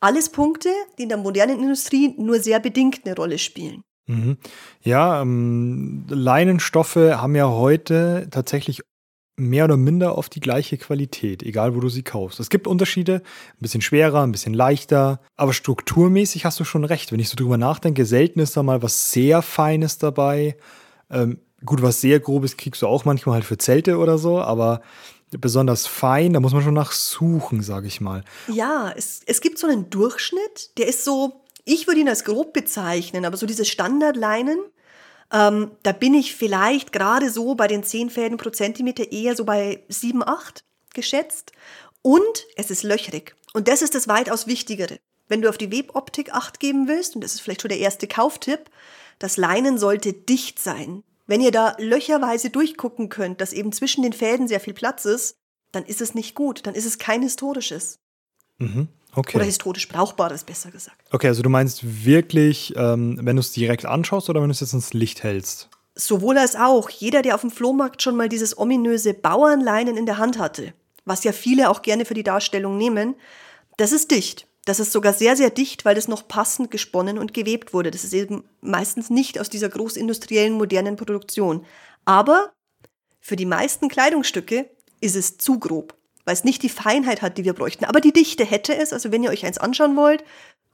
Alles 0.00 0.30
Punkte, 0.30 0.68
die 0.98 1.04
in 1.04 1.08
der 1.08 1.18
modernen 1.18 1.60
Industrie 1.60 2.14
nur 2.18 2.40
sehr 2.40 2.60
bedingt 2.60 3.00
eine 3.04 3.16
Rolle 3.16 3.38
spielen. 3.38 3.82
Mhm. 4.06 4.36
Ja, 4.82 5.22
ähm, 5.22 6.06
Leinenstoffe 6.08 6.96
haben 6.96 7.34
ja 7.34 7.48
heute 7.48 8.28
tatsächlich 8.30 8.82
mehr 9.38 9.64
oder 9.64 9.76
minder 9.76 10.16
auf 10.16 10.28
die 10.28 10.40
gleiche 10.40 10.78
Qualität, 10.78 11.42
egal 11.42 11.74
wo 11.74 11.80
du 11.80 11.88
sie 11.88 12.02
kaufst. 12.02 12.40
Es 12.40 12.48
gibt 12.48 12.66
Unterschiede, 12.66 13.16
ein 13.16 13.60
bisschen 13.60 13.82
schwerer, 13.82 14.22
ein 14.22 14.32
bisschen 14.32 14.54
leichter, 14.54 15.20
aber 15.36 15.52
strukturmäßig 15.52 16.44
hast 16.44 16.58
du 16.58 16.64
schon 16.64 16.84
recht. 16.84 17.12
Wenn 17.12 17.20
ich 17.20 17.28
so 17.28 17.36
drüber 17.36 17.58
nachdenke, 17.58 18.06
selten 18.06 18.40
ist 18.40 18.56
da 18.56 18.62
mal 18.62 18.82
was 18.82 19.12
sehr 19.12 19.42
Feines 19.42 19.98
dabei. 19.98 20.56
Ähm, 21.10 21.38
gut, 21.64 21.82
was 21.82 22.00
sehr 22.00 22.18
grobes 22.20 22.56
kriegst 22.56 22.80
du 22.80 22.86
auch 22.86 23.04
manchmal 23.04 23.34
halt 23.34 23.44
für 23.44 23.58
Zelte 23.58 23.98
oder 23.98 24.16
so, 24.16 24.40
aber 24.40 24.80
besonders 25.30 25.86
fein, 25.86 26.32
da 26.32 26.40
muss 26.40 26.52
man 26.52 26.62
schon 26.62 26.74
nachsuchen, 26.74 27.62
sage 27.62 27.86
ich 27.86 28.00
mal. 28.00 28.24
Ja, 28.48 28.92
es, 28.96 29.20
es 29.26 29.40
gibt 29.40 29.58
so 29.58 29.66
einen 29.66 29.90
Durchschnitt, 29.90 30.76
der 30.78 30.86
ist 30.86 31.04
so, 31.04 31.42
ich 31.64 31.86
würde 31.86 32.00
ihn 32.00 32.08
als 32.08 32.24
grob 32.24 32.52
bezeichnen, 32.52 33.24
aber 33.24 33.36
so 33.36 33.46
diese 33.46 33.64
Standardleinen, 33.64 34.58
ähm, 35.32 35.72
da 35.82 35.92
bin 35.92 36.14
ich 36.14 36.36
vielleicht 36.36 36.92
gerade 36.92 37.30
so 37.30 37.54
bei 37.54 37.66
den 37.66 37.82
10 37.82 38.10
Fäden 38.10 38.38
pro 38.38 38.50
Zentimeter 38.50 39.10
eher 39.10 39.34
so 39.34 39.44
bei 39.44 39.82
7, 39.88 40.22
8 40.22 40.64
geschätzt. 40.94 41.52
Und 42.02 42.46
es 42.56 42.70
ist 42.70 42.84
löchrig. 42.84 43.34
Und 43.52 43.68
das 43.68 43.82
ist 43.82 43.94
das 43.94 44.06
weitaus 44.06 44.46
Wichtigere. 44.46 44.98
Wenn 45.28 45.42
du 45.42 45.48
auf 45.48 45.58
die 45.58 45.72
Weboptik 45.72 46.32
Acht 46.32 46.60
geben 46.60 46.86
willst, 46.86 47.16
und 47.16 47.24
das 47.24 47.34
ist 47.34 47.40
vielleicht 47.40 47.62
schon 47.62 47.70
der 47.70 47.80
erste 47.80 48.06
Kauftipp, 48.06 48.70
das 49.18 49.36
Leinen 49.36 49.78
sollte 49.78 50.12
dicht 50.12 50.60
sein. 50.60 51.02
Wenn 51.26 51.40
ihr 51.40 51.50
da 51.50 51.74
löcherweise 51.78 52.50
durchgucken 52.50 53.08
könnt, 53.08 53.40
dass 53.40 53.52
eben 53.52 53.72
zwischen 53.72 54.02
den 54.02 54.12
Fäden 54.12 54.48
sehr 54.48 54.60
viel 54.60 54.74
Platz 54.74 55.04
ist, 55.04 55.36
dann 55.72 55.84
ist 55.84 56.00
es 56.00 56.14
nicht 56.14 56.34
gut, 56.34 56.66
dann 56.66 56.74
ist 56.74 56.86
es 56.86 56.98
kein 56.98 57.22
historisches. 57.22 57.98
Mhm. 58.58 58.88
Okay. 59.14 59.36
Oder 59.36 59.46
historisch 59.46 59.88
brauchbares, 59.88 60.44
besser 60.44 60.70
gesagt. 60.70 61.00
Okay, 61.10 61.28
also 61.28 61.42
du 61.42 61.48
meinst 61.48 62.04
wirklich, 62.04 62.74
ähm, 62.76 63.18
wenn 63.22 63.36
du 63.36 63.40
es 63.40 63.50
direkt 63.50 63.86
anschaust 63.86 64.28
oder 64.28 64.42
wenn 64.42 64.48
du 64.48 64.52
es 64.52 64.60
jetzt 64.60 64.74
ins 64.74 64.92
Licht 64.92 65.22
hältst? 65.22 65.70
Sowohl 65.94 66.36
als 66.36 66.54
auch. 66.54 66.90
Jeder, 66.90 67.22
der 67.22 67.34
auf 67.34 67.40
dem 67.40 67.50
Flohmarkt 67.50 68.02
schon 68.02 68.16
mal 68.16 68.28
dieses 68.28 68.58
ominöse 68.58 69.14
Bauernleinen 69.14 69.96
in 69.96 70.04
der 70.04 70.18
Hand 70.18 70.38
hatte, 70.38 70.74
was 71.06 71.24
ja 71.24 71.32
viele 71.32 71.70
auch 71.70 71.80
gerne 71.80 72.04
für 72.04 72.12
die 72.12 72.24
Darstellung 72.24 72.76
nehmen, 72.76 73.16
das 73.78 73.92
ist 73.92 74.10
dicht. 74.10 74.46
Das 74.66 74.80
ist 74.80 74.92
sogar 74.92 75.14
sehr, 75.14 75.36
sehr 75.36 75.48
dicht, 75.48 75.86
weil 75.86 75.94
das 75.94 76.08
noch 76.08 76.28
passend 76.28 76.70
gesponnen 76.70 77.18
und 77.18 77.32
gewebt 77.32 77.72
wurde. 77.72 77.90
Das 77.90 78.04
ist 78.04 78.12
eben 78.12 78.44
meistens 78.60 79.08
nicht 79.08 79.40
aus 79.40 79.48
dieser 79.48 79.70
großindustriellen, 79.70 80.52
modernen 80.52 80.96
Produktion. 80.96 81.64
Aber 82.04 82.52
für 83.20 83.36
die 83.36 83.46
meisten 83.46 83.88
Kleidungsstücke 83.88 84.68
ist 85.00 85.16
es 85.16 85.38
zu 85.38 85.58
grob 85.58 85.96
weil 86.26 86.34
es 86.34 86.44
nicht 86.44 86.62
die 86.62 86.68
Feinheit 86.68 87.22
hat, 87.22 87.38
die 87.38 87.44
wir 87.44 87.54
bräuchten. 87.54 87.86
Aber 87.86 88.00
die 88.00 88.12
Dichte 88.12 88.44
hätte 88.44 88.76
es. 88.76 88.92
Also 88.92 89.10
wenn 89.12 89.22
ihr 89.22 89.30
euch 89.30 89.46
eins 89.46 89.58
anschauen 89.58 89.96
wollt, 89.96 90.24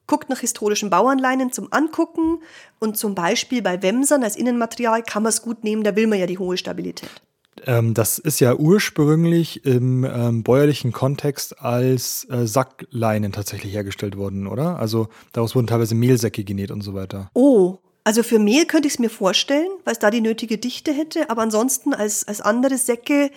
guckt 0.09 0.29
nach 0.29 0.41
historischen 0.41 0.91
Bauernleinen 0.91 1.53
zum 1.53 1.73
Angucken 1.73 2.43
und 2.81 2.97
zum 2.97 3.15
Beispiel 3.15 3.63
bei 3.63 3.83
Wemsern 3.83 4.25
als 4.25 4.35
Innenmaterial 4.35 5.03
kann 5.03 5.23
man 5.23 5.31
es 5.31 5.43
gut 5.43 5.63
nehmen, 5.63 5.85
da 5.85 5.95
will 5.95 6.09
man 6.09 6.19
ja 6.19 6.27
die 6.27 6.39
hohe 6.39 6.57
Stabilität. 6.57 7.23
Ähm, 7.67 7.95
das 7.95 8.19
ist 8.19 8.41
ja 8.41 8.55
ursprünglich 8.55 9.65
im 9.65 10.05
ähm, 10.05 10.43
bäuerlichen 10.43 10.93
Kontext 10.93 11.61
als 11.61 12.27
äh, 12.31 12.47
Sackleinen 12.47 13.33
tatsächlich 13.33 13.75
hergestellt 13.75 14.17
worden, 14.17 14.47
oder? 14.47 14.79
Also 14.79 15.09
daraus 15.33 15.55
wurden 15.55 15.67
teilweise 15.67 15.95
Mehlsäcke 15.95 16.45
genäht 16.45 16.71
und 16.71 16.83
so 16.83 16.95
weiter. 16.95 17.31
Oh, 17.35 17.79
also 18.05 18.23
für 18.23 18.39
Mehl 18.39 18.67
könnte 18.67 18.89
ich 18.89 18.95
es 18.95 18.99
mir 18.99 19.11
vorstellen, 19.11 19.69
weil 19.85 19.93
es 19.93 19.99
da 19.99 20.11
die 20.11 20.21
nötige 20.21 20.59
Dichte 20.59 20.93
hätte, 20.93 21.31
aber 21.31 21.43
ansonsten 21.43 21.95
als, 21.95 22.27
als 22.27 22.41
andere 22.41 22.77
Säcke 22.77 23.31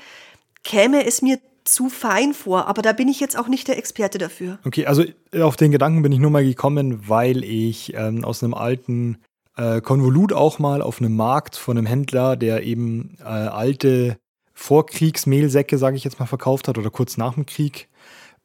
käme 0.64 1.06
es 1.06 1.22
mir 1.22 1.40
zu 1.66 1.90
fein 1.90 2.34
vor, 2.34 2.68
aber 2.68 2.82
da 2.82 2.94
bin 2.94 3.08
ich 3.08 3.20
jetzt 3.20 3.38
auch 3.38 3.48
nicht 3.48 3.68
der 3.68 3.78
Experte 3.78 4.18
dafür. 4.18 4.60
Okay, 4.66 4.86
also 4.86 5.04
auf 5.40 5.56
den 5.56 5.72
Gedanken 5.72 6.04
bin 6.04 6.12
ich 6.12 6.20
nur 6.20 6.30
mal 6.30 6.44
gekommen, 6.44 7.08
weil 7.08 7.44
ich 7.44 7.94
ähm, 7.96 8.24
aus 8.24 8.44
einem 8.44 8.54
alten 8.54 9.18
äh, 9.56 9.82
Konvolut 9.82 10.34
auch 10.34 10.60
mal 10.60 10.82
auf 10.82 11.00
einem 11.00 11.16
Markt 11.16 11.56
von 11.56 11.78
einem 11.78 11.88
Händler, 11.88 12.36
der 12.36 12.64
eben 12.64 13.18
äh, 13.20 13.24
alte 13.24 14.18
Vorkriegsmehlsäcke, 14.54 15.78
sage 15.78 15.98
ich 15.98 16.04
jetzt 16.04 16.20
mal, 16.20 16.26
verkauft 16.26 16.68
hat 16.68 16.78
oder 16.78 16.90
kurz 16.90 17.18
nach 17.18 17.34
dem 17.34 17.46
Krieg. 17.46 17.90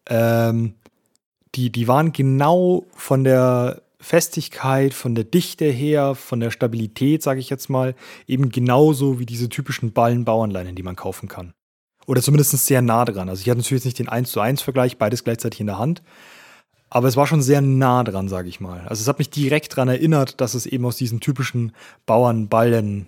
Ähm, 0.09 0.75
die, 1.55 1.71
die 1.71 1.89
waren 1.89 2.13
genau 2.13 2.87
von 2.95 3.25
der 3.25 3.83
Festigkeit, 4.01 4.95
von 4.95 5.15
der 5.15 5.25
Dichte 5.25 5.67
her, 5.67 6.15
von 6.15 6.41
der 6.41 6.51
Stabilität, 6.51 7.23
sage 7.23 7.41
ich 7.41 7.51
jetzt 7.51 7.69
mal, 7.69 7.95
eben 8.27 8.49
genauso 8.49 9.19
wie 9.19 9.27
diese 9.27 9.49
typischen 9.49 9.93
Ballen-Bauernleinen, 9.93 10.75
die 10.75 10.83
man 10.83 10.97
kaufen 10.97 11.29
kann. 11.29 11.53
Oder 12.07 12.23
zumindest 12.23 12.53
sehr 12.67 12.83
nah 12.83 13.05
dran. 13.05 13.29
Also 13.29 13.43
ich 13.43 13.49
hatte 13.49 13.59
natürlich 13.59 13.85
nicht 13.85 13.99
den 13.99 14.09
1 14.09 14.31
zu 14.31 14.41
1 14.41 14.63
Vergleich, 14.63 14.97
beides 14.97 15.23
gleichzeitig 15.23 15.61
in 15.61 15.67
der 15.67 15.79
Hand. 15.79 16.03
Aber 16.91 17.07
es 17.07 17.17
war 17.17 17.27
schon 17.27 17.41
sehr 17.41 17.61
nah 17.61 18.03
dran, 18.03 18.29
sage 18.29 18.49
ich 18.49 18.61
mal. 18.61 18.81
Also 18.89 19.01
es 19.01 19.09
hat 19.09 19.19
mich 19.19 19.31
direkt 19.31 19.73
daran 19.73 19.89
erinnert, 19.89 20.41
dass 20.41 20.55
es 20.55 20.67
eben 20.67 20.85
aus 20.85 20.97
diesen 20.97 21.21
typischen 21.21 21.73
Bauernballen, 22.05 23.07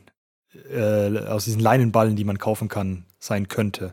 äh, 0.72 1.18
aus 1.26 1.44
diesen 1.44 1.60
Leinenballen, 1.60 2.14
die 2.14 2.24
man 2.24 2.38
kaufen 2.38 2.68
kann, 2.68 3.04
sein 3.18 3.48
könnte. 3.48 3.92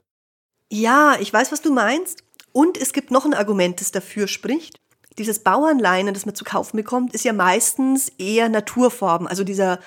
Ja, 0.71 1.17
ich 1.19 1.33
weiß, 1.33 1.51
was 1.51 1.61
du 1.61 1.73
meinst. 1.73 2.23
Und 2.51 2.77
es 2.77 2.93
gibt 2.93 3.11
noch 3.11 3.25
ein 3.25 3.33
Argument, 3.33 3.81
das 3.81 3.91
dafür 3.91 4.27
spricht. 4.27 4.79
Dieses 5.17 5.39
Bauernleinen, 5.39 6.13
das 6.13 6.25
man 6.25 6.35
zu 6.35 6.43
kaufen 6.43 6.77
bekommt, 6.77 7.13
ist 7.13 7.25
ja 7.25 7.33
meistens 7.33 8.09
eher 8.17 8.47
Naturfarben. 8.47 9.27
Also 9.27 9.43
dieser 9.43 9.79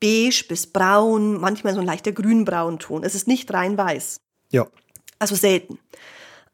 beige 0.00 0.44
bis 0.48 0.66
braun, 0.66 1.38
manchmal 1.38 1.74
so 1.74 1.80
ein 1.80 1.86
leichter 1.86 2.12
grünbraun 2.12 2.78
Ton. 2.78 3.04
Es 3.04 3.14
ist 3.14 3.28
nicht 3.28 3.52
rein 3.52 3.76
weiß. 3.76 4.20
Ja. 4.50 4.66
Also 5.18 5.34
selten. 5.34 5.78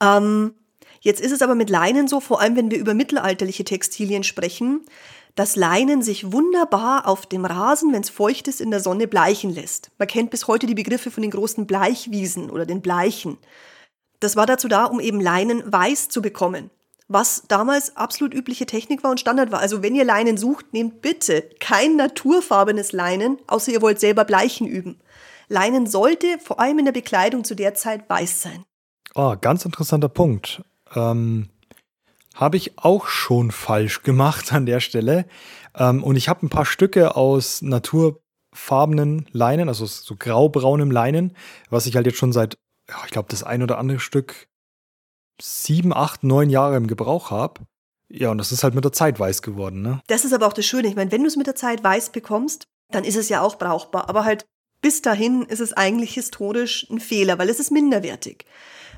Ähm, 0.00 0.54
jetzt 1.06 1.20
ist 1.20 1.32
es 1.32 1.40
aber 1.40 1.54
mit 1.54 1.70
Leinen 1.70 2.08
so, 2.08 2.20
vor 2.20 2.40
allem 2.40 2.56
wenn 2.56 2.70
wir 2.70 2.78
über 2.78 2.92
mittelalterliche 2.92 3.64
Textilien 3.64 4.24
sprechen, 4.24 4.84
dass 5.36 5.54
Leinen 5.54 6.02
sich 6.02 6.32
wunderbar 6.32 7.06
auf 7.06 7.26
dem 7.26 7.44
Rasen, 7.44 7.92
wenn 7.92 8.02
es 8.02 8.10
feucht 8.10 8.48
ist, 8.48 8.60
in 8.60 8.70
der 8.70 8.80
Sonne 8.80 9.06
bleichen 9.06 9.54
lässt. 9.54 9.90
Man 9.98 10.08
kennt 10.08 10.30
bis 10.30 10.48
heute 10.48 10.66
die 10.66 10.74
Begriffe 10.74 11.10
von 11.10 11.22
den 11.22 11.30
großen 11.30 11.66
Bleichwiesen 11.66 12.50
oder 12.50 12.66
den 12.66 12.80
Bleichen. 12.80 13.38
Das 14.18 14.34
war 14.34 14.46
dazu 14.46 14.66
da, 14.66 14.86
um 14.86 14.98
eben 14.98 15.20
Leinen 15.20 15.62
weiß 15.70 16.08
zu 16.08 16.22
bekommen. 16.22 16.70
Was 17.06 17.44
damals 17.46 17.96
absolut 17.96 18.34
übliche 18.34 18.66
Technik 18.66 19.04
war 19.04 19.12
und 19.12 19.20
Standard 19.20 19.52
war. 19.52 19.60
Also 19.60 19.82
wenn 19.82 19.94
ihr 19.94 20.04
Leinen 20.04 20.36
sucht, 20.38 20.72
nehmt 20.72 21.02
bitte 21.02 21.48
kein 21.60 21.94
naturfarbenes 21.94 22.92
Leinen, 22.92 23.38
außer 23.46 23.70
ihr 23.70 23.82
wollt 23.82 24.00
selber 24.00 24.24
Bleichen 24.24 24.66
üben. 24.66 24.98
Leinen 25.48 25.86
sollte 25.86 26.38
vor 26.42 26.58
allem 26.58 26.80
in 26.80 26.86
der 26.86 26.92
Bekleidung 26.92 27.44
zu 27.44 27.54
der 27.54 27.74
Zeit 27.74 28.08
weiß 28.08 28.42
sein. 28.42 28.64
Oh, 29.14 29.36
ganz 29.40 29.64
interessanter 29.64 30.08
Punkt. 30.08 30.62
Ähm, 30.96 31.48
habe 32.34 32.56
ich 32.58 32.78
auch 32.78 33.06
schon 33.06 33.50
falsch 33.50 34.02
gemacht 34.02 34.52
an 34.52 34.66
der 34.66 34.80
Stelle. 34.80 35.26
Ähm, 35.74 36.04
und 36.04 36.16
ich 36.16 36.28
habe 36.28 36.44
ein 36.46 36.50
paar 36.50 36.66
Stücke 36.66 37.16
aus 37.16 37.62
naturfarbenen 37.62 39.26
Leinen, 39.32 39.68
also 39.68 39.86
so 39.86 40.16
graubraunem 40.16 40.90
Leinen, 40.90 41.36
was 41.70 41.86
ich 41.86 41.96
halt 41.96 42.06
jetzt 42.06 42.18
schon 42.18 42.32
seit, 42.32 42.58
ja, 42.88 42.96
ich 43.04 43.10
glaube, 43.10 43.28
das 43.30 43.42
ein 43.42 43.62
oder 43.62 43.78
andere 43.78 44.00
Stück 44.00 44.48
sieben, 45.40 45.94
acht, 45.94 46.24
neun 46.24 46.50
Jahre 46.50 46.76
im 46.76 46.86
Gebrauch 46.86 47.30
habe. 47.30 47.62
Ja, 48.08 48.30
und 48.30 48.38
das 48.38 48.52
ist 48.52 48.62
halt 48.62 48.74
mit 48.74 48.84
der 48.84 48.92
Zeit 48.92 49.18
weiß 49.18 49.42
geworden, 49.42 49.82
ne? 49.82 50.00
Das 50.06 50.24
ist 50.24 50.32
aber 50.32 50.46
auch 50.46 50.52
das 50.52 50.64
Schöne. 50.64 50.88
Ich 50.88 50.94
meine, 50.94 51.10
wenn 51.10 51.22
du 51.22 51.26
es 51.26 51.36
mit 51.36 51.46
der 51.46 51.56
Zeit 51.56 51.82
weiß 51.82 52.10
bekommst, 52.10 52.64
dann 52.92 53.04
ist 53.04 53.16
es 53.16 53.28
ja 53.28 53.40
auch 53.40 53.56
brauchbar. 53.56 54.08
Aber 54.08 54.24
halt 54.24 54.46
bis 54.80 55.02
dahin 55.02 55.42
ist 55.42 55.60
es 55.60 55.72
eigentlich 55.72 56.14
historisch 56.14 56.86
ein 56.90 57.00
Fehler, 57.00 57.38
weil 57.38 57.48
es 57.48 57.58
ist 57.58 57.72
minderwertig. 57.72 58.44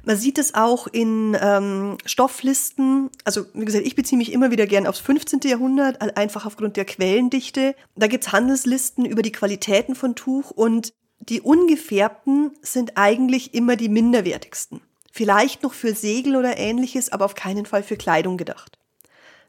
Man 0.09 0.17
sieht 0.17 0.39
es 0.39 0.55
auch 0.55 0.87
in 0.87 1.37
ähm, 1.39 1.99
Stofflisten. 2.07 3.11
Also, 3.25 3.45
wie 3.53 3.67
gesagt, 3.67 3.87
ich 3.87 3.95
beziehe 3.95 4.17
mich 4.17 4.33
immer 4.33 4.51
wieder 4.51 4.67
gern 4.67 4.87
aufs 4.87 5.01
15. 5.01 5.41
Jahrhundert, 5.45 6.01
einfach 6.17 6.47
aufgrund 6.47 6.79
der 6.79 6.87
Quellendichte. 6.87 7.75
Da 7.95 8.07
gibt's 8.07 8.33
Handelslisten 8.33 9.05
über 9.05 9.21
die 9.21 9.33
Qualitäten 9.33 9.95
von 9.95 10.15
Tuch 10.15 10.51
und 10.51 10.95
die 11.19 11.43
ungefärbten 11.43 12.53
sind 12.63 12.93
eigentlich 12.97 13.53
immer 13.53 13.77
die 13.77 13.91
minderwertigsten. 13.91 14.81
Vielleicht 15.13 15.63
noch 15.63 15.75
für 15.75 15.93
Segel 15.93 16.37
oder 16.37 16.57
ähnliches, 16.57 17.13
aber 17.13 17.27
auf 17.27 17.35
keinen 17.35 17.67
Fall 17.67 17.83
für 17.83 17.99
Kleidung 17.99 18.39
gedacht. 18.39 18.79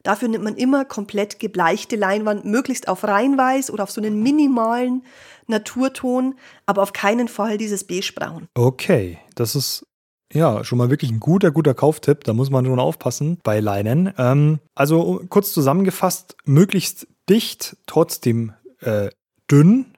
Dafür 0.02 0.28
nimmt 0.28 0.44
man 0.44 0.56
immer 0.56 0.84
komplett 0.84 1.38
gebleichte 1.38 1.96
Leinwand, 1.96 2.44
möglichst 2.44 2.86
auf 2.86 3.04
reinweiß 3.04 3.70
oder 3.70 3.84
auf 3.84 3.90
so 3.90 4.02
einen 4.02 4.22
minimalen 4.22 5.04
Naturton, 5.46 6.34
aber 6.66 6.82
auf 6.82 6.92
keinen 6.92 7.28
Fall 7.28 7.56
dieses 7.56 7.84
beigebraun. 7.84 8.46
Okay, 8.54 9.18
das 9.34 9.56
ist 9.56 9.86
ja, 10.32 10.64
schon 10.64 10.78
mal 10.78 10.90
wirklich 10.90 11.10
ein 11.10 11.20
guter, 11.20 11.50
guter 11.50 11.74
Kauftipp. 11.74 12.24
Da 12.24 12.32
muss 12.32 12.50
man 12.50 12.64
schon 12.64 12.78
aufpassen 12.78 13.38
bei 13.42 13.60
Leinen. 13.60 14.12
Ähm, 14.16 14.60
also 14.74 15.24
kurz 15.28 15.52
zusammengefasst, 15.52 16.36
möglichst 16.44 17.08
dicht, 17.28 17.76
trotzdem 17.86 18.52
äh, 18.80 19.10
dünn, 19.50 19.94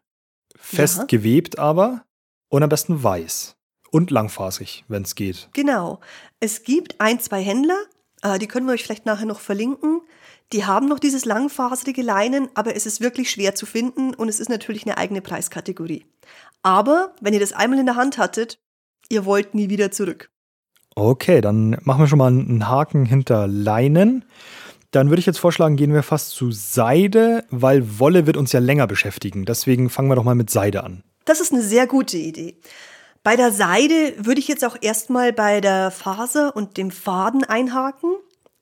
fest 0.57 0.99
ja. 0.99 1.05
gewebt 1.05 1.59
aber 1.59 2.05
und 2.49 2.63
am 2.63 2.69
besten 2.69 3.03
weiß 3.03 3.57
und 3.91 4.11
langfasig, 4.11 4.85
wenn 4.89 5.03
es 5.03 5.15
geht. 5.15 5.49
Genau. 5.53 6.01
Es 6.41 6.63
gibt 6.63 7.01
ein, 7.01 7.21
zwei 7.21 7.43
Händler, 7.43 7.79
äh, 8.23 8.39
die 8.39 8.47
können 8.47 8.67
wir 8.67 8.73
euch 8.73 8.85
vielleicht 8.85 9.07
nachher 9.07 9.27
noch 9.27 9.41
verlinken. 9.41 10.01
Die 10.53 10.67
haben 10.67 10.87
noch 10.87 10.99
dieses 10.99 11.25
langfaserige 11.25 12.03
Leinen, 12.03 12.49
aber 12.55 12.77
es 12.77 12.85
ist 12.85 13.01
wirklich 13.01 13.31
schwer 13.31 13.55
zu 13.55 13.65
finden 13.65 14.15
und 14.15 14.29
es 14.29 14.39
ist 14.39 14.51
natürlich 14.51 14.85
eine 14.85 14.99
eigene 14.99 15.23
Preiskategorie. 15.23 16.07
Aber 16.63 17.15
wenn 17.21 17.35
ihr 17.35 17.41
das 17.41 17.53
einmal 17.53 17.79
in 17.79 17.87
der 17.87 17.97
Hand 17.97 18.19
hattet, 18.19 18.59
ihr 19.13 19.25
wollt 19.25 19.55
nie 19.55 19.69
wieder 19.69 19.91
zurück. 19.91 20.31
Okay, 20.95 21.41
dann 21.41 21.77
machen 21.83 22.01
wir 22.01 22.07
schon 22.07 22.19
mal 22.19 22.29
einen 22.29 22.69
Haken 22.69 23.07
hinter 23.07 23.47
Leinen. 23.47 24.25
Dann 24.91 25.09
würde 25.09 25.21
ich 25.21 25.27
jetzt 25.27 25.39
vorschlagen, 25.39 25.77
gehen 25.77 25.95
wir 25.95 26.03
fast 26.03 26.31
zu 26.31 26.51
Seide, 26.51 27.45
weil 27.51 27.99
Wolle 27.99 28.27
wird 28.27 28.37
uns 28.37 28.53
ja 28.53 28.61
länger 28.61 28.87
beschäftigen. 28.87 29.47
Deswegen 29.47 29.89
fangen 29.89 30.09
wir 30.11 30.17
doch 30.17 30.25
mal 30.25 30.35
mit 30.35 30.51
Seide 30.51 30.85
an. 30.85 31.03
Das 31.25 31.41
ist 31.41 31.53
eine 31.53 31.63
sehr 31.63 31.87
gute 31.87 32.19
Idee. 32.19 32.57
Bei 33.23 33.37
der 33.37 33.53
Seide 33.53 34.15
würde 34.19 34.41
ich 34.41 34.49
jetzt 34.49 34.65
auch 34.65 34.77
erstmal 34.81 35.33
bei 35.33 35.61
der 35.61 35.91
Faser 35.91 36.55
und 36.57 36.77
dem 36.77 36.91
Faden 36.91 37.45
einhaken. 37.45 38.17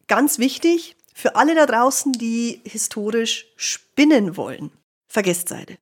Ganz 0.07 0.39
wichtig 0.39 0.97
für 1.15 1.35
alle 1.35 1.55
da 1.55 1.67
draußen, 1.67 2.13
die 2.13 2.61
historisch 2.65 3.47
spinnen 3.57 4.37
wollen. 4.37 4.71
Vergesst 5.09 5.49
Seide. 5.49 5.79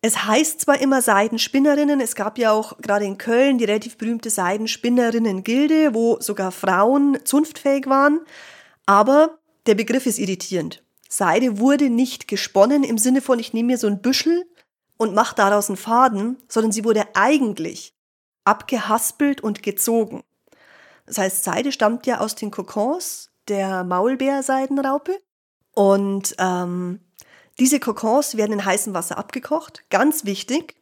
Es 0.00 0.24
heißt 0.24 0.60
zwar 0.60 0.80
immer 0.80 1.02
Seidenspinnerinnen, 1.02 2.00
es 2.00 2.14
gab 2.14 2.38
ja 2.38 2.52
auch 2.52 2.78
gerade 2.78 3.04
in 3.04 3.18
Köln 3.18 3.58
die 3.58 3.64
relativ 3.64 3.96
berühmte 3.96 4.30
Seidenspinnerinnen-Gilde, 4.30 5.92
wo 5.92 6.20
sogar 6.20 6.52
Frauen 6.52 7.18
zunftfähig 7.24 7.86
waren, 7.86 8.20
aber 8.86 9.38
der 9.66 9.74
Begriff 9.74 10.06
ist 10.06 10.20
irritierend. 10.20 10.84
Seide 11.08 11.58
wurde 11.58 11.90
nicht 11.90 12.28
gesponnen 12.28 12.84
im 12.84 12.96
Sinne 12.96 13.20
von, 13.20 13.40
ich 13.40 13.52
nehme 13.52 13.68
mir 13.68 13.78
so 13.78 13.88
ein 13.88 14.00
Büschel 14.00 14.44
und 14.98 15.14
mache 15.14 15.34
daraus 15.34 15.68
einen 15.68 15.76
Faden, 15.76 16.36
sondern 16.48 16.70
sie 16.70 16.84
wurde 16.84 17.04
eigentlich 17.14 17.92
abgehaspelt 18.44 19.40
und 19.40 19.64
gezogen. 19.64 20.22
Das 21.06 21.18
heißt, 21.18 21.42
Seide 21.42 21.72
stammt 21.72 22.06
ja 22.06 22.20
aus 22.20 22.36
den 22.36 22.50
Kokons 22.52 23.30
der 23.48 23.82
Maulbeerseidenraupe 23.82 25.18
und 25.72 26.36
ähm, 26.38 27.00
diese 27.60 27.80
Kokons 27.80 28.36
werden 28.36 28.52
in 28.52 28.64
heißem 28.64 28.94
Wasser 28.94 29.18
abgekocht. 29.18 29.84
Ganz 29.90 30.24
wichtig, 30.24 30.76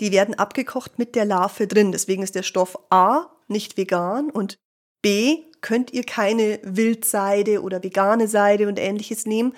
die 0.00 0.12
werden 0.12 0.34
abgekocht 0.34 0.98
mit 0.98 1.14
der 1.14 1.24
Larve 1.24 1.66
drin. 1.66 1.92
Deswegen 1.92 2.22
ist 2.22 2.34
der 2.34 2.42
Stoff 2.42 2.78
A 2.90 3.30
nicht 3.48 3.76
vegan 3.76 4.30
und 4.30 4.58
B 5.00 5.44
könnt 5.60 5.92
ihr 5.92 6.04
keine 6.04 6.60
Wildseide 6.62 7.62
oder 7.62 7.82
vegane 7.82 8.28
Seide 8.28 8.68
und 8.68 8.78
ähnliches 8.78 9.26
nehmen. 9.26 9.54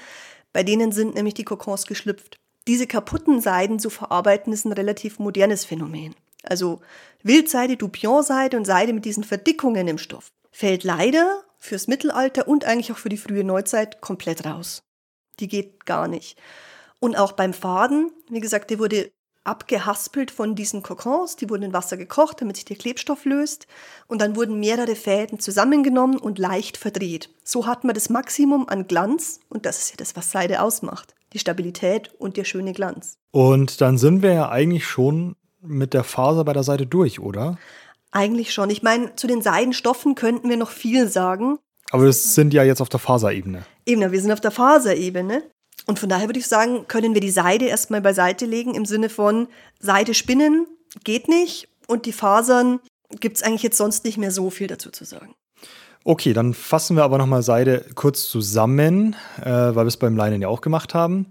Bei 0.53 0.63
denen 0.63 0.93
sind 0.93 1.15
nämlich 1.15 1.35
die 1.35 1.45
Kokons 1.45 1.87
geschlüpft. 1.87 2.37
Diese 2.69 2.87
kaputten 2.87 3.41
Seiden 3.41 3.79
zu 3.79 3.91
verarbeiten 3.91 4.53
ist 4.53 4.65
ein 4.65 4.73
relativ 4.73 5.19
modernes 5.19 5.65
Phänomen. 5.65 6.15
Also 6.43 6.81
Wildseide, 7.23 7.77
Dupion-Seide 7.77 8.57
und 8.57 8.65
Seide 8.65 8.93
mit 8.93 9.05
diesen 9.05 9.25
Verdickungen 9.25 9.89
im 9.89 9.99
Stoff 9.99 10.31
fällt 10.51 10.85
leider 10.85 11.43
fürs 11.59 11.89
Mittelalter 11.89 12.49
und 12.49 12.65
eigentlich 12.65 12.93
auch 12.93 12.99
für 12.99 13.09
die 13.09 13.19
frühe 13.19 13.45
Neuzeit 13.45 14.01
komplett 14.01 14.47
raus 14.47 14.83
die 15.41 15.49
geht 15.49 15.87
gar 15.87 16.09
nicht. 16.09 16.39
Und 16.99 17.17
auch 17.17 17.33
beim 17.33 17.53
Faden, 17.53 18.13
wie 18.29 18.41
gesagt, 18.41 18.71
der 18.71 18.79
wurde 18.79 19.11
abgehaspelt 19.45 20.31
von 20.31 20.55
diesen 20.55 20.83
Kokons, 20.83 21.37
die 21.37 21.49
wurden 21.49 21.63
in 21.63 21.73
Wasser 21.73 21.97
gekocht, 21.97 22.41
damit 22.41 22.57
sich 22.57 22.67
der 22.67 22.77
Klebstoff 22.77 23.25
löst. 23.25 23.67
Und 24.07 24.21
dann 24.21 24.37
wurden 24.37 24.61
mehrere 24.61 24.95
Fäden 24.95 25.41
zusammengenommen 25.41 26.19
und 26.19 26.39
leicht 26.39 26.77
verdreht. 26.77 27.31
So 27.43 27.67
hat 27.67 27.85
man 27.85 27.95
das 27.95 28.11
Maximum 28.11 28.69
an 28.69 28.87
Glanz 28.87 29.41
und 29.49 29.67
das 29.67 29.79
ist 29.79 29.91
ja 29.91 29.97
das, 29.97 30.15
was 30.15 30.31
Seide 30.31 30.61
ausmacht. 30.61 31.15
Die 31.33 31.39
Stabilität 31.39 32.13
und 32.19 32.37
der 32.37 32.45
schöne 32.45 32.73
Glanz. 32.73 33.17
Und 33.31 33.81
dann 33.81 33.99
sind 33.99 34.23
wir 34.23 34.33
ja 34.33 34.49
eigentlich 34.51 34.87
schon 34.87 35.37
mit 35.63 35.95
der 35.95 36.05
Faser 36.05 36.45
bei 36.45 36.53
der 36.53 36.63
Seite 36.63 36.87
durch, 36.87 37.21
oder? 37.21 37.59
Eigentlich 38.11 38.53
schon. 38.53 38.71
Ich 38.71 38.83
meine, 38.83 39.15
zu 39.15 39.27
den 39.27 39.41
Seidenstoffen 39.41 40.17
könnten 40.17 40.49
wir 40.49 40.57
noch 40.57 40.71
viel 40.71 41.09
sagen. 41.09 41.59
Aber 41.91 42.05
wir 42.05 42.13
sind 42.13 42.55
ja 42.55 42.63
jetzt 42.63 42.81
auf 42.81 42.89
der 42.89 43.01
Faserebene. 43.01 43.65
Eben, 43.87 44.13
wir 44.13 44.21
sind 44.21 44.33
auf 44.33 44.41
der 44.41 44.51
Faserebene. 44.51 45.43
Und 45.87 45.99
von 45.99 46.09
daher 46.09 46.29
würde 46.29 46.39
ich 46.39 46.47
sagen, 46.47 46.87
können 46.87 47.15
wir 47.15 47.21
die 47.21 47.31
Seide 47.31 47.67
erstmal 47.67 48.01
beiseite 48.01 48.47
legen 48.47 48.75
im 48.75 48.85
Sinne 48.85 49.09
von 49.09 49.49
Seide 49.81 50.15
spinnen 50.15 50.67
geht 51.05 51.29
nicht 51.29 51.69
und 51.87 52.07
die 52.07 52.13
Fasern 52.13 52.81
gibt 53.21 53.37
es 53.37 53.43
eigentlich 53.43 53.63
jetzt 53.63 53.77
sonst 53.77 54.05
nicht 54.05 54.19
mehr 54.19 54.31
so 54.31 54.51
viel 54.51 54.67
dazu 54.67 54.91
zu 54.91 55.05
sagen. 55.05 55.35
Okay, 56.05 56.33
dann 56.33 56.55
fassen 56.55 56.97
wir 56.97 57.05
aber 57.05 57.19
nochmal 57.19 57.43
Seide 57.43 57.85
kurz 57.95 58.29
zusammen, 58.29 59.17
äh, 59.41 59.45
weil 59.51 59.85
wir 59.85 59.87
es 59.87 59.99
beim 59.99 60.17
Leinen 60.17 60.41
ja 60.41 60.49
auch 60.49 60.63
gemacht 60.63 60.95
haben. 60.95 61.27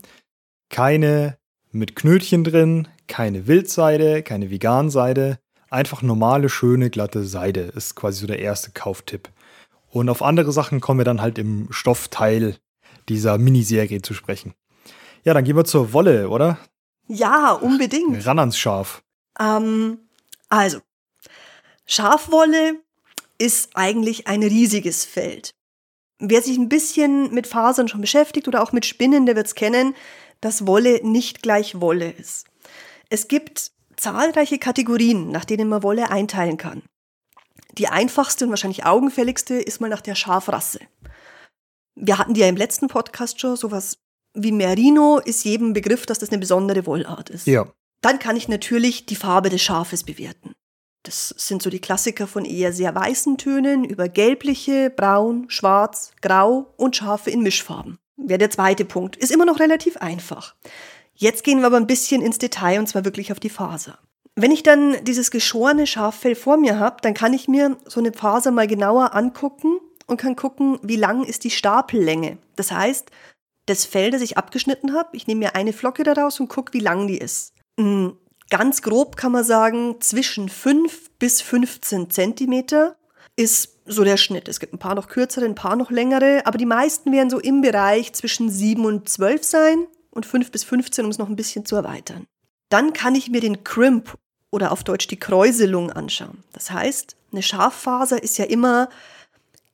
Keine 0.69 1.37
mit 1.71 1.95
Knötchen 1.95 2.43
drin, 2.43 2.87
keine 3.07 3.47
Wildseide, 3.47 4.21
keine 4.21 4.51
Veganseide. 4.51 5.39
Einfach 5.69 6.01
normale, 6.01 6.49
schöne, 6.49 6.89
glatte 6.89 7.23
Seide 7.23 7.61
ist 7.61 7.95
quasi 7.95 8.21
so 8.21 8.27
der 8.27 8.39
erste 8.39 8.71
Kauftipp. 8.71 9.29
Und 9.91 10.09
auf 10.09 10.21
andere 10.21 10.51
Sachen 10.51 10.81
kommen 10.81 10.99
wir 10.99 11.05
dann 11.05 11.21
halt 11.21 11.37
im 11.37 11.67
Stoffteil 11.71 12.57
dieser 13.07 13.37
Miniserie 13.37 14.01
zu 14.01 14.13
sprechen. 14.13 14.53
Ja, 15.23 15.33
dann 15.33 15.43
gehen 15.43 15.55
wir 15.55 15.65
zur 15.65 15.93
Wolle, 15.93 16.29
oder? 16.29 16.57
Ja, 17.07 17.53
unbedingt. 17.53 18.25
Ran 18.25 18.39
ans 18.39 18.57
Schaf. 18.57 19.01
Ähm, 19.39 19.99
also, 20.47 20.79
Schafwolle 21.85 22.79
ist 23.39 23.71
eigentlich 23.73 24.27
ein 24.27 24.43
riesiges 24.43 25.05
Feld. 25.05 25.55
Wer 26.19 26.41
sich 26.41 26.57
ein 26.57 26.69
bisschen 26.69 27.33
mit 27.33 27.47
Fasern 27.47 27.87
schon 27.87 28.01
beschäftigt 28.01 28.47
oder 28.47 28.61
auch 28.61 28.73
mit 28.73 28.85
Spinnen, 28.85 29.25
der 29.25 29.35
wird 29.35 29.47
es 29.47 29.55
kennen, 29.55 29.95
dass 30.41 30.67
Wolle 30.67 30.99
nicht 31.03 31.41
gleich 31.41 31.81
Wolle 31.81 32.11
ist. 32.11 32.45
Es 33.09 33.27
gibt 33.27 33.71
zahlreiche 33.97 34.59
Kategorien, 34.59 35.29
nach 35.31 35.45
denen 35.45 35.69
man 35.69 35.83
Wolle 35.83 36.11
einteilen 36.11 36.57
kann. 36.57 36.83
Die 37.77 37.87
einfachste 37.87 38.45
und 38.45 38.51
wahrscheinlich 38.51 38.85
augenfälligste 38.85 39.55
ist 39.55 39.79
mal 39.79 39.89
nach 39.89 40.01
der 40.01 40.15
Schafrasse. 40.15 40.79
Wir 41.95 42.17
hatten 42.17 42.33
die 42.33 42.41
ja 42.41 42.47
im 42.47 42.57
letzten 42.57 42.87
Podcast 42.87 43.39
schon, 43.39 43.55
sowas 43.55 43.99
wie 44.33 44.51
Merino 44.51 45.19
ist 45.19 45.43
jedem 45.43 45.73
Begriff, 45.73 46.05
dass 46.05 46.19
das 46.19 46.29
eine 46.29 46.39
besondere 46.39 46.85
Wollart 46.85 47.29
ist. 47.29 47.47
Ja. 47.47 47.71
Dann 48.01 48.19
kann 48.19 48.37
ich 48.37 48.47
natürlich 48.47 49.05
die 49.05 49.15
Farbe 49.15 49.49
des 49.49 49.61
Schafes 49.61 50.03
bewerten. 50.03 50.53
Das 51.03 51.29
sind 51.29 51.61
so 51.61 51.69
die 51.69 51.79
Klassiker 51.79 52.27
von 52.27 52.45
eher 52.45 52.73
sehr 52.73 52.93
weißen 52.93 53.37
Tönen 53.37 53.83
über 53.83 54.09
gelbliche, 54.09 54.89
braun, 54.89 55.49
schwarz, 55.49 56.11
grau 56.21 56.73
und 56.77 56.95
Schafe 56.95 57.31
in 57.31 57.41
Mischfarben. 57.41 57.97
Wäre 58.17 58.39
der 58.39 58.49
zweite 58.49 58.85
Punkt. 58.85 59.15
Ist 59.15 59.31
immer 59.31 59.45
noch 59.45 59.59
relativ 59.59 59.97
einfach. 59.97 60.55
Jetzt 61.13 61.43
gehen 61.43 61.59
wir 61.59 61.67
aber 61.67 61.77
ein 61.77 61.87
bisschen 61.87 62.21
ins 62.21 62.37
Detail 62.37 62.79
und 62.79 62.87
zwar 62.87 63.05
wirklich 63.05 63.31
auf 63.31 63.39
die 63.39 63.49
Faser. 63.49 63.97
Wenn 64.41 64.51
ich 64.51 64.63
dann 64.63 65.03
dieses 65.03 65.31
geschorene 65.31 65.85
Schaffell 65.85 66.33
vor 66.33 66.55
mir 66.55 66.79
habe, 66.79 66.97
dann 67.01 67.13
kann 67.13 67.33
ich 67.33 67.49
mir 67.49 67.75
so 67.85 67.99
eine 67.99 68.13
Faser 68.13 68.51
mal 68.51 68.67
genauer 68.67 69.13
angucken 69.13 69.81
und 70.07 70.15
kann 70.15 70.37
gucken, 70.37 70.79
wie 70.81 70.95
lang 70.95 71.25
ist 71.25 71.43
die 71.43 71.49
Stapellänge. 71.49 72.37
Das 72.55 72.71
heißt, 72.71 73.11
das 73.65 73.83
Fell, 73.83 74.11
das 74.11 74.21
ich 74.21 74.37
abgeschnitten 74.37 74.93
habe, 74.93 75.09
ich 75.11 75.27
nehme 75.27 75.39
mir 75.39 75.55
eine 75.55 75.73
Flocke 75.73 76.03
daraus 76.03 76.39
und 76.39 76.47
gucke, 76.47 76.71
wie 76.71 76.79
lang 76.79 77.07
die 77.07 77.17
ist. 77.17 77.53
Hm, 77.77 78.15
ganz 78.49 78.81
grob 78.81 79.17
kann 79.17 79.33
man 79.33 79.43
sagen, 79.43 79.97
zwischen 79.99 80.47
5 80.47 81.17
bis 81.19 81.41
15 81.41 82.09
Zentimeter 82.09 82.95
ist 83.35 83.77
so 83.85 84.05
der 84.05 84.15
Schnitt. 84.15 84.47
Es 84.47 84.61
gibt 84.61 84.73
ein 84.73 84.79
paar 84.79 84.95
noch 84.95 85.09
kürzere, 85.09 85.43
ein 85.43 85.55
paar 85.55 85.75
noch 85.75 85.91
längere, 85.91 86.45
aber 86.45 86.57
die 86.57 86.65
meisten 86.65 87.11
werden 87.11 87.29
so 87.29 87.39
im 87.39 87.59
Bereich 87.59 88.13
zwischen 88.13 88.49
7 88.49 88.85
und 88.85 89.09
12 89.09 89.43
sein 89.43 89.87
und 90.11 90.25
5 90.25 90.49
bis 90.49 90.63
15, 90.63 91.03
um 91.03 91.11
es 91.11 91.17
noch 91.17 91.27
ein 91.27 91.35
bisschen 91.35 91.65
zu 91.65 91.75
erweitern. 91.75 92.25
Dann 92.69 92.93
kann 92.93 93.15
ich 93.15 93.29
mir 93.29 93.41
den 93.41 93.65
Crimp 93.65 94.17
oder 94.51 94.71
auf 94.71 94.83
Deutsch 94.83 95.07
die 95.07 95.19
Kräuselung 95.19 95.91
anschauen. 95.91 96.43
Das 96.53 96.71
heißt, 96.71 97.15
eine 97.31 97.43
Schaffaser 97.43 98.21
ist 98.21 98.37
ja 98.37 98.45
immer 98.45 98.89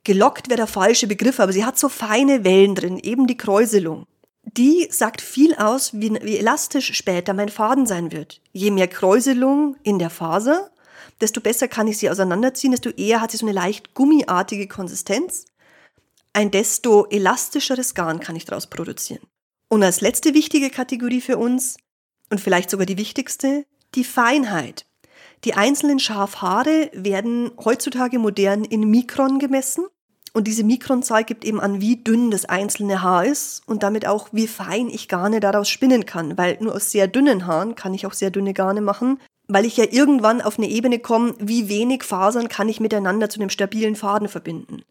gelockt 0.05 0.49
wäre 0.49 0.57
der 0.57 0.67
falsche 0.67 1.07
Begriff, 1.07 1.39
aber 1.39 1.51
sie 1.51 1.65
hat 1.65 1.77
so 1.77 1.89
feine 1.89 2.43
Wellen 2.43 2.75
drin, 2.75 2.99
eben 2.99 3.27
die 3.27 3.37
Kräuselung. 3.37 4.05
die 4.57 4.87
sagt 4.91 5.21
viel 5.21 5.55
aus, 5.55 5.91
wie, 5.93 6.13
wie 6.21 6.37
elastisch 6.37 6.93
später 6.93 7.33
mein 7.33 7.49
Faden 7.49 7.87
sein 7.87 8.11
wird. 8.11 8.41
Je 8.53 8.69
mehr 8.69 8.87
Kräuselung 8.87 9.75
in 9.81 9.97
der 9.97 10.11
Faser, 10.11 10.69
desto 11.19 11.41
besser 11.41 11.67
kann 11.67 11.87
ich 11.87 11.97
sie 11.97 12.09
auseinanderziehen, 12.09 12.71
desto 12.71 12.91
eher 12.91 13.21
hat 13.21 13.31
sie 13.31 13.37
so 13.37 13.45
eine 13.45 13.53
leicht 13.53 13.95
gummiartige 13.95 14.67
Konsistenz. 14.67 15.45
Ein 16.31 16.51
desto 16.51 17.05
elastischeres 17.07 17.95
Garn 17.95 18.19
kann 18.19 18.35
ich 18.35 18.45
daraus 18.45 18.67
produzieren. 18.67 19.25
Und 19.67 19.83
als 19.83 20.01
letzte 20.01 20.33
wichtige 20.33 20.69
Kategorie 20.69 21.21
für 21.21 21.37
uns, 21.37 21.77
und 22.29 22.39
vielleicht 22.39 22.69
sogar 22.69 22.85
die 22.85 22.97
wichtigste, 22.97 23.65
die 23.95 24.03
Feinheit. 24.03 24.85
Die 25.43 25.53
einzelnen 25.53 25.99
Schafhaare 25.99 26.89
werden 26.93 27.51
heutzutage 27.63 28.19
modern 28.19 28.63
in 28.63 28.89
Mikron 28.89 29.39
gemessen. 29.39 29.85
Und 30.33 30.47
diese 30.47 30.65
Mikronzahl 30.65 31.23
gibt 31.23 31.45
eben 31.45 31.61
an, 31.61 31.79
wie 31.79 31.95
dünn 31.95 32.29
das 32.29 32.43
einzelne 32.43 33.01
Haar 33.01 33.25
ist 33.25 33.61
und 33.67 33.83
damit 33.83 34.05
auch, 34.05 34.29
wie 34.33 34.47
fein 34.47 34.89
ich 34.89 35.07
Garne 35.07 35.39
daraus 35.39 35.69
spinnen 35.69 36.05
kann. 36.05 36.37
Weil 36.37 36.57
nur 36.59 36.75
aus 36.75 36.91
sehr 36.91 37.07
dünnen 37.07 37.47
Haaren 37.47 37.75
kann 37.75 37.93
ich 37.93 38.05
auch 38.05 38.11
sehr 38.11 38.31
dünne 38.31 38.53
Garne 38.53 38.81
machen, 38.81 39.19
weil 39.47 39.65
ich 39.65 39.77
ja 39.77 39.85
irgendwann 39.89 40.41
auf 40.41 40.57
eine 40.57 40.67
Ebene 40.67 40.99
komme, 40.99 41.35
wie 41.39 41.69
wenig 41.69 42.03
Fasern 42.03 42.49
kann 42.49 42.67
ich 42.67 42.81
miteinander 42.81 43.29
zu 43.29 43.39
einem 43.39 43.49
stabilen 43.49 43.95
Faden 43.95 44.27
verbinden. 44.27 44.81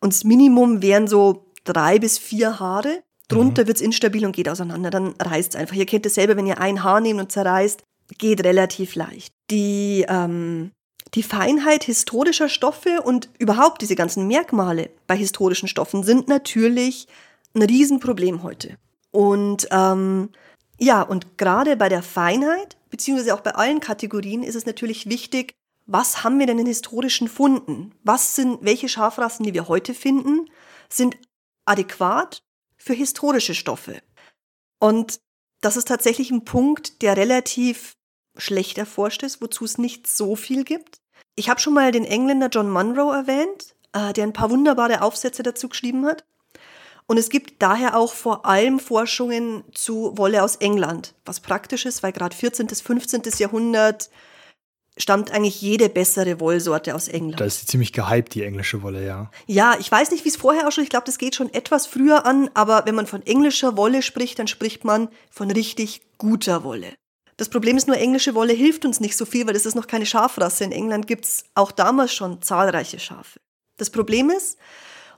Und 0.00 0.14
das 0.14 0.24
Minimum 0.24 0.80
wären 0.80 1.06
so 1.06 1.44
drei 1.64 1.98
bis 1.98 2.16
vier 2.16 2.58
Haare. 2.58 3.02
Drunter 3.26 3.64
mhm. 3.64 3.70
es 3.70 3.82
instabil 3.82 4.24
und 4.24 4.34
geht 4.34 4.48
auseinander, 4.48 4.88
dann 4.88 5.14
reißt 5.20 5.54
es 5.54 5.60
einfach. 5.60 5.76
Ihr 5.76 5.84
kennt 5.84 6.06
es 6.06 6.14
selber, 6.14 6.34
wenn 6.36 6.46
ihr 6.46 6.60
ein 6.60 6.82
Haar 6.82 7.00
nehmt 7.00 7.20
und 7.20 7.30
zerreißt, 7.30 7.82
geht 8.16 8.44
relativ 8.44 8.94
leicht. 8.94 9.34
Die, 9.50 10.04
ähm, 10.08 10.72
die 11.14 11.22
Feinheit 11.22 11.84
historischer 11.84 12.48
Stoffe 12.48 13.02
und 13.02 13.28
überhaupt 13.38 13.82
diese 13.82 13.96
ganzen 13.96 14.26
Merkmale 14.26 14.90
bei 15.06 15.16
historischen 15.16 15.68
Stoffen 15.68 16.02
sind 16.02 16.28
natürlich 16.28 17.06
ein 17.54 17.62
Riesenproblem 17.62 18.42
heute. 18.42 18.76
Und 19.10 19.68
ähm, 19.70 20.30
ja, 20.78 21.02
und 21.02 21.38
gerade 21.38 21.76
bei 21.76 21.88
der 21.88 22.02
Feinheit, 22.02 22.76
beziehungsweise 22.90 23.34
auch 23.34 23.40
bei 23.40 23.52
allen 23.52 23.80
Kategorien, 23.80 24.42
ist 24.42 24.54
es 24.54 24.66
natürlich 24.66 25.08
wichtig, 25.08 25.54
was 25.86 26.22
haben 26.22 26.38
wir 26.38 26.46
denn 26.46 26.58
in 26.58 26.66
historischen 26.66 27.28
Funden? 27.28 27.94
Was 28.04 28.36
sind, 28.36 28.58
welche 28.60 28.88
Schafrassen, 28.88 29.44
die 29.44 29.54
wir 29.54 29.68
heute 29.68 29.94
finden, 29.94 30.50
sind 30.90 31.16
adäquat 31.64 32.42
für 32.76 32.92
historische 32.92 33.54
Stoffe? 33.54 34.02
Und 34.78 35.20
das 35.60 35.76
ist 35.76 35.88
tatsächlich 35.88 36.30
ein 36.30 36.44
Punkt, 36.44 37.02
der 37.02 37.16
relativ 37.16 37.96
schlecht 38.38 38.78
erforscht 38.78 39.22
ist, 39.22 39.42
wozu 39.42 39.64
es 39.64 39.78
nicht 39.78 40.06
so 40.06 40.36
viel 40.36 40.64
gibt. 40.64 41.00
Ich 41.34 41.48
habe 41.48 41.60
schon 41.60 41.74
mal 41.74 41.92
den 41.92 42.04
Engländer 42.04 42.48
John 42.48 42.70
Munro 42.70 43.12
erwähnt, 43.12 43.74
äh, 43.92 44.12
der 44.12 44.24
ein 44.24 44.32
paar 44.32 44.50
wunderbare 44.50 45.02
Aufsätze 45.02 45.42
dazu 45.42 45.68
geschrieben 45.68 46.06
hat. 46.06 46.24
Und 47.06 47.16
es 47.16 47.30
gibt 47.30 47.62
daher 47.62 47.96
auch 47.96 48.12
vor 48.12 48.44
allem 48.44 48.78
Forschungen 48.78 49.64
zu 49.72 50.12
Wolle 50.16 50.42
aus 50.42 50.56
England, 50.56 51.14
was 51.24 51.40
praktisch 51.40 51.86
ist, 51.86 52.02
weil 52.02 52.12
gerade 52.12 52.36
14. 52.36 52.66
bis 52.66 52.82
15. 52.82 53.22
Jahrhundert 53.38 54.10
stammt 54.98 55.30
eigentlich 55.30 55.62
jede 55.62 55.88
bessere 55.88 56.38
Wollsorte 56.40 56.94
aus 56.94 57.08
England. 57.08 57.40
Da 57.40 57.46
ist 57.46 57.60
sie 57.60 57.66
ziemlich 57.66 57.92
gehypt, 57.92 58.34
die 58.34 58.42
englische 58.42 58.82
Wolle, 58.82 59.06
ja. 59.06 59.30
Ja, 59.46 59.76
ich 59.78 59.90
weiß 59.90 60.10
nicht, 60.10 60.24
wie 60.24 60.28
es 60.28 60.36
vorher 60.36 60.66
ausschaut. 60.66 60.84
Ich 60.84 60.90
glaube, 60.90 61.06
das 61.06 61.18
geht 61.18 61.34
schon 61.34 61.52
etwas 61.54 61.86
früher 61.86 62.26
an, 62.26 62.50
aber 62.54 62.84
wenn 62.84 62.94
man 62.94 63.06
von 63.06 63.24
englischer 63.24 63.76
Wolle 63.76 64.02
spricht, 64.02 64.38
dann 64.38 64.48
spricht 64.48 64.84
man 64.84 65.08
von 65.30 65.50
richtig 65.50 66.02
guter 66.18 66.64
Wolle. 66.64 66.92
Das 67.38 67.48
Problem 67.48 67.76
ist 67.76 67.86
nur, 67.86 67.96
englische 67.96 68.34
Wolle 68.34 68.52
hilft 68.52 68.84
uns 68.84 68.98
nicht 68.98 69.16
so 69.16 69.24
viel, 69.24 69.46
weil 69.46 69.54
das 69.54 69.64
ist 69.64 69.76
noch 69.76 69.86
keine 69.86 70.06
Schafrasse. 70.06 70.64
In 70.64 70.72
England 70.72 71.06
gibt 71.06 71.24
es 71.24 71.44
auch 71.54 71.70
damals 71.70 72.12
schon 72.12 72.42
zahlreiche 72.42 72.98
Schafe. 72.98 73.38
Das 73.76 73.90
Problem 73.90 74.28
ist, 74.28 74.58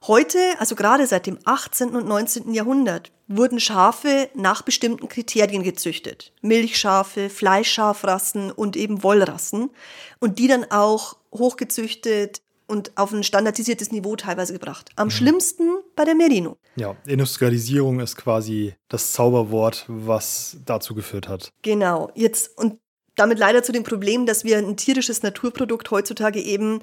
heute, 0.07 0.39
also 0.59 0.75
gerade 0.75 1.07
seit 1.07 1.27
dem 1.27 1.38
18. 1.47 1.97
und 1.97 2.07
19. 2.07 2.53
Jahrhundert, 2.53 3.11
wurden 3.27 3.59
Schafe 3.59 4.29
nach 4.35 4.61
bestimmten 4.61 5.09
Kriterien 5.09 5.62
gezüchtet. 5.62 6.35
Milchschafe, 6.42 7.31
Fleischschafrassen 7.31 8.53
und 8.53 8.77
eben 8.77 9.03
Wollrassen. 9.03 9.71
Und 10.18 10.38
die 10.38 10.47
dann 10.47 10.71
auch 10.71 11.16
hochgezüchtet 11.33 12.42
und 12.70 12.96
auf 12.96 13.12
ein 13.12 13.24
standardisiertes 13.24 13.90
Niveau 13.90 14.14
teilweise 14.14 14.52
gebracht. 14.52 14.90
Am 14.94 15.09
mhm. 15.09 15.11
schlimmsten 15.11 15.78
bei 15.96 16.04
der 16.04 16.14
Merino. 16.14 16.56
Ja, 16.76 16.96
Industrialisierung 17.04 17.98
ist 17.98 18.16
quasi 18.16 18.74
das 18.88 19.12
Zauberwort, 19.12 19.85
was 19.88 20.56
dazu 20.64 20.94
geführt 20.94 21.28
hat. 21.28 21.52
Genau, 21.62 22.11
jetzt 22.14 22.56
und 22.56 22.78
damit 23.16 23.38
leider 23.38 23.64
zu 23.64 23.72
dem 23.72 23.83
Problem, 23.83 24.24
dass 24.24 24.44
wir 24.44 24.56
ein 24.56 24.76
tierisches 24.76 25.22
Naturprodukt 25.22 25.90
heutzutage 25.90 26.40
eben 26.40 26.80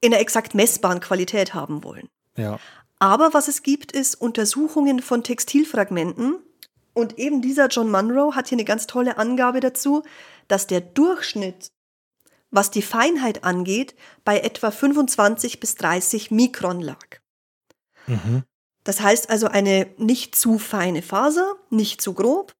in 0.00 0.12
einer 0.12 0.20
exakt 0.20 0.54
messbaren 0.54 1.00
Qualität 1.00 1.54
haben 1.54 1.82
wollen. 1.82 2.08
Ja. 2.36 2.60
Aber 2.98 3.32
was 3.32 3.48
es 3.48 3.62
gibt, 3.62 3.92
ist 3.92 4.14
Untersuchungen 4.14 5.00
von 5.00 5.24
Textilfragmenten. 5.24 6.36
Und 6.92 7.18
eben 7.18 7.42
dieser 7.42 7.68
John 7.68 7.90
Munro 7.90 8.34
hat 8.34 8.48
hier 8.48 8.56
eine 8.56 8.64
ganz 8.64 8.86
tolle 8.86 9.18
Angabe 9.18 9.60
dazu, 9.60 10.02
dass 10.48 10.66
der 10.66 10.80
Durchschnitt 10.80 11.70
was 12.50 12.70
die 12.70 12.82
Feinheit 12.82 13.44
angeht, 13.44 13.94
bei 14.24 14.40
etwa 14.40 14.70
25 14.70 15.60
bis 15.60 15.74
30 15.76 16.30
Mikron 16.30 16.80
lag. 16.80 17.20
Mhm. 18.06 18.44
Das 18.84 19.00
heißt 19.00 19.28
also 19.28 19.48
eine 19.48 19.88
nicht 19.98 20.34
zu 20.34 20.58
feine 20.58 21.02
Faser, 21.02 21.56
nicht 21.70 22.00
zu 22.00 22.14
grob. 22.14 22.54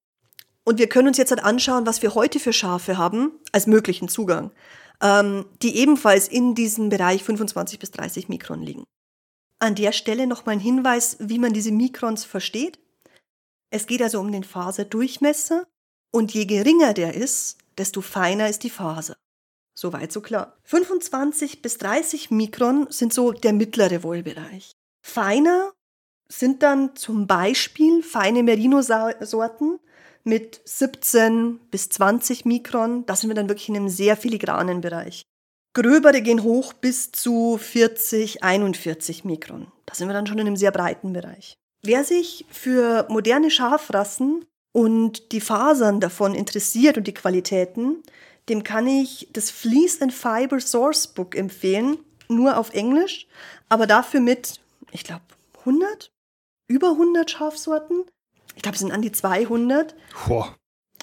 Und 0.63 0.77
wir 0.77 0.87
können 0.87 1.07
uns 1.07 1.17
jetzt 1.17 1.31
halt 1.31 1.43
anschauen, 1.43 1.87
was 1.87 2.03
wir 2.03 2.13
heute 2.13 2.39
für 2.39 2.53
Schafe 2.53 2.97
haben 2.97 3.31
als 3.51 3.65
möglichen 3.65 4.07
Zugang, 4.07 4.51
ähm, 5.01 5.45
die 5.63 5.77
ebenfalls 5.77 6.27
in 6.27 6.53
diesem 6.53 6.89
Bereich 6.89 7.23
25 7.23 7.79
bis 7.79 7.89
30 7.91 8.29
Mikron 8.29 8.61
liegen. 8.61 8.83
An 9.57 9.73
der 9.73 9.91
Stelle 9.91 10.27
nochmal 10.27 10.55
ein 10.55 10.59
Hinweis, 10.59 11.17
wie 11.19 11.39
man 11.39 11.53
diese 11.53 11.71
Mikrons 11.71 12.25
versteht. 12.25 12.79
Es 13.71 13.87
geht 13.87 14.01
also 14.01 14.19
um 14.19 14.31
den 14.31 14.43
Faserdurchmesser 14.43 15.65
und 16.11 16.33
je 16.33 16.45
geringer 16.45 16.93
der 16.93 17.15
ist, 17.15 17.57
desto 17.77 18.01
feiner 18.01 18.49
ist 18.49 18.63
die 18.63 18.69
Faser. 18.69 19.17
Soweit 19.79 20.11
so 20.11 20.19
klar. 20.19 20.57
25 20.63 21.61
bis 21.61 21.77
30 21.77 22.31
Mikron 22.31 22.87
sind 22.89 23.13
so 23.13 23.31
der 23.31 23.53
mittlere 23.53 24.03
Wollbereich. 24.03 24.73
Feiner 25.01 25.71
sind 26.29 26.63
dann 26.63 26.97
zum 26.97 27.27
Beispiel 27.27 28.03
feine 28.03 28.43
Merino-Sorten 28.43 29.79
mit 30.25 30.59
17 30.65 31.61
bis 31.71 31.87
20 31.91 32.43
Mikron. 32.43 33.05
Da 33.05 33.15
sind 33.15 33.29
wir 33.29 33.35
dann 33.35 33.47
wirklich 33.47 33.69
in 33.69 33.77
einem 33.77 33.87
sehr 33.87 34.17
filigranen 34.17 34.81
Bereich. 34.81 35.23
Gröbere 35.73 36.21
gehen 36.21 36.43
hoch 36.43 36.73
bis 36.73 37.13
zu 37.13 37.57
40, 37.57 38.43
41 38.43 39.23
Mikron. 39.23 39.71
Da 39.85 39.95
sind 39.95 40.09
wir 40.09 40.13
dann 40.13 40.27
schon 40.27 40.39
in 40.39 40.47
einem 40.47 40.57
sehr 40.57 40.71
breiten 40.71 41.13
Bereich. 41.13 41.53
Wer 41.83 42.03
sich 42.03 42.45
für 42.51 43.05
moderne 43.07 43.49
Schafrassen 43.49 44.43
und 44.73 45.31
die 45.31 45.39
Fasern 45.39 46.01
davon 46.01 46.35
interessiert 46.35 46.97
und 46.97 47.07
die 47.07 47.13
Qualitäten, 47.13 48.03
dem 48.49 48.63
kann 48.63 48.87
ich 48.87 49.27
das 49.33 49.51
Fleece 49.51 50.01
and 50.01 50.13
Fiber 50.13 50.59
Source 50.59 51.07
Book 51.07 51.35
empfehlen, 51.35 51.99
nur 52.27 52.57
auf 52.57 52.73
Englisch, 52.73 53.27
aber 53.69 53.87
dafür 53.87 54.19
mit, 54.19 54.59
ich 54.91 55.03
glaube, 55.03 55.21
100, 55.59 56.11
über 56.67 56.91
100 56.91 57.29
Schafsorten. 57.29 58.03
Ich 58.55 58.61
glaube, 58.61 58.75
es 58.75 58.81
sind 58.81 58.91
an 58.91 59.01
die 59.01 59.11
200. 59.11 59.95
Boah. 60.27 60.55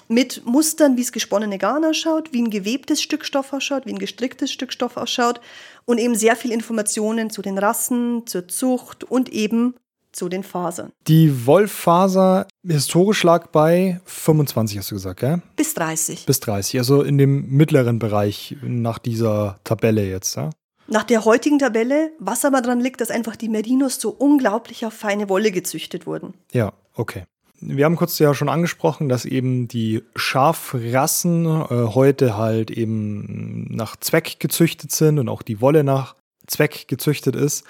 Mit 0.09 0.45
Mustern, 0.45 0.95
wie 0.95 1.01
es 1.01 1.11
gesponnene 1.11 1.57
Garn 1.57 1.83
ausschaut, 1.83 2.31
wie 2.31 2.41
ein 2.41 2.49
gewebtes 2.49 3.01
Stück 3.01 3.25
Stoff 3.25 3.51
ausschaut, 3.51 3.85
wie 3.85 3.93
ein 3.93 3.99
gestricktes 3.99 4.51
Stück 4.51 4.71
Stoff 4.71 4.95
ausschaut 4.95 5.41
und 5.83 5.97
eben 5.97 6.15
sehr 6.15 6.37
viel 6.37 6.53
Informationen 6.53 7.29
zu 7.29 7.41
den 7.41 7.57
Rassen, 7.57 8.25
zur 8.25 8.47
Zucht 8.47 9.03
und 9.03 9.29
eben 9.29 9.75
zu 10.17 10.29
den 10.29 10.43
Fasern. 10.43 10.91
Die 11.07 11.45
Wollfaser 11.45 12.47
historisch 12.67 13.23
lag 13.23 13.47
bei 13.47 14.01
25, 14.05 14.79
hast 14.79 14.91
du 14.91 14.95
gesagt, 14.95 15.19
gell? 15.19 15.41
Bis 15.55 15.73
30. 15.73 16.25
Bis 16.25 16.39
30, 16.39 16.79
also 16.79 17.01
in 17.03 17.17
dem 17.17 17.49
mittleren 17.49 17.99
Bereich 17.99 18.57
nach 18.61 18.99
dieser 18.99 19.59
Tabelle 19.63 20.05
jetzt, 20.05 20.35
ja? 20.35 20.49
Nach 20.89 21.03
der 21.03 21.25
heutigen 21.25 21.59
Tabelle, 21.59 22.11
was 22.17 22.45
aber 22.45 22.61
daran 22.61 22.79
liegt, 22.79 23.01
dass 23.01 23.11
einfach 23.11 23.35
die 23.35 23.49
Merinos 23.49 23.99
so 23.99 24.09
unglaublich 24.09 24.85
auf 24.85 24.93
feine 24.93 25.27
Wolle 25.27 25.51
gezüchtet 25.51 26.07
wurden. 26.07 26.33
Ja, 26.53 26.71
okay. 26.93 27.23
Wir 27.59 27.85
haben 27.85 27.95
kurz 27.95 28.19
ja 28.19 28.33
schon 28.33 28.49
angesprochen, 28.49 29.09
dass 29.09 29.25
eben 29.25 29.67
die 29.67 30.03
Schafrassen 30.15 31.45
äh, 31.45 31.87
heute 31.93 32.37
halt 32.37 32.71
eben 32.71 33.67
nach 33.75 33.97
Zweck 33.97 34.39
gezüchtet 34.39 34.91
sind 34.91 35.19
und 35.19 35.27
auch 35.27 35.41
die 35.41 35.59
Wolle 35.59 35.83
nach 35.83 36.15
Zweck 36.45 36.87
gezüchtet 36.87 37.35
ist. 37.35 37.65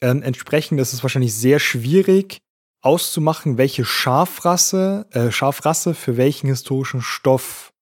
Ähm, 0.00 0.22
entsprechend 0.22 0.80
ist 0.80 0.92
es 0.92 1.02
wahrscheinlich 1.02 1.34
sehr 1.34 1.58
schwierig 1.58 2.38
auszumachen, 2.80 3.56
welche 3.56 3.84
Schafrasse, 3.84 5.06
äh, 5.12 5.30
Schafrasse 5.30 5.94
für 5.94 6.16
welchen 6.16 6.48
historischen 6.48 7.00
Stoff 7.00 7.72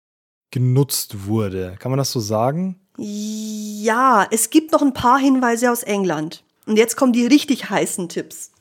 genutzt 0.51 1.27
wurde. 1.27 1.77
Kann 1.79 1.91
man 1.91 1.99
das 1.99 2.13
so 2.13 2.21
sagen? 2.21 2.79
Ja, 2.99 4.27
es 4.31 4.51
gibt 4.51 4.71
noch 4.71 4.83
ein 4.83 4.95
paar 4.95 5.19
Hinweise 5.19 5.73
aus 5.73 5.83
England. 5.83 6.45
Und 6.67 6.77
jetzt 6.77 6.97
kommen 6.97 7.13
die 7.13 7.27
richtig 7.27 7.71
heißen 7.71 8.09
Tipps. 8.09 8.53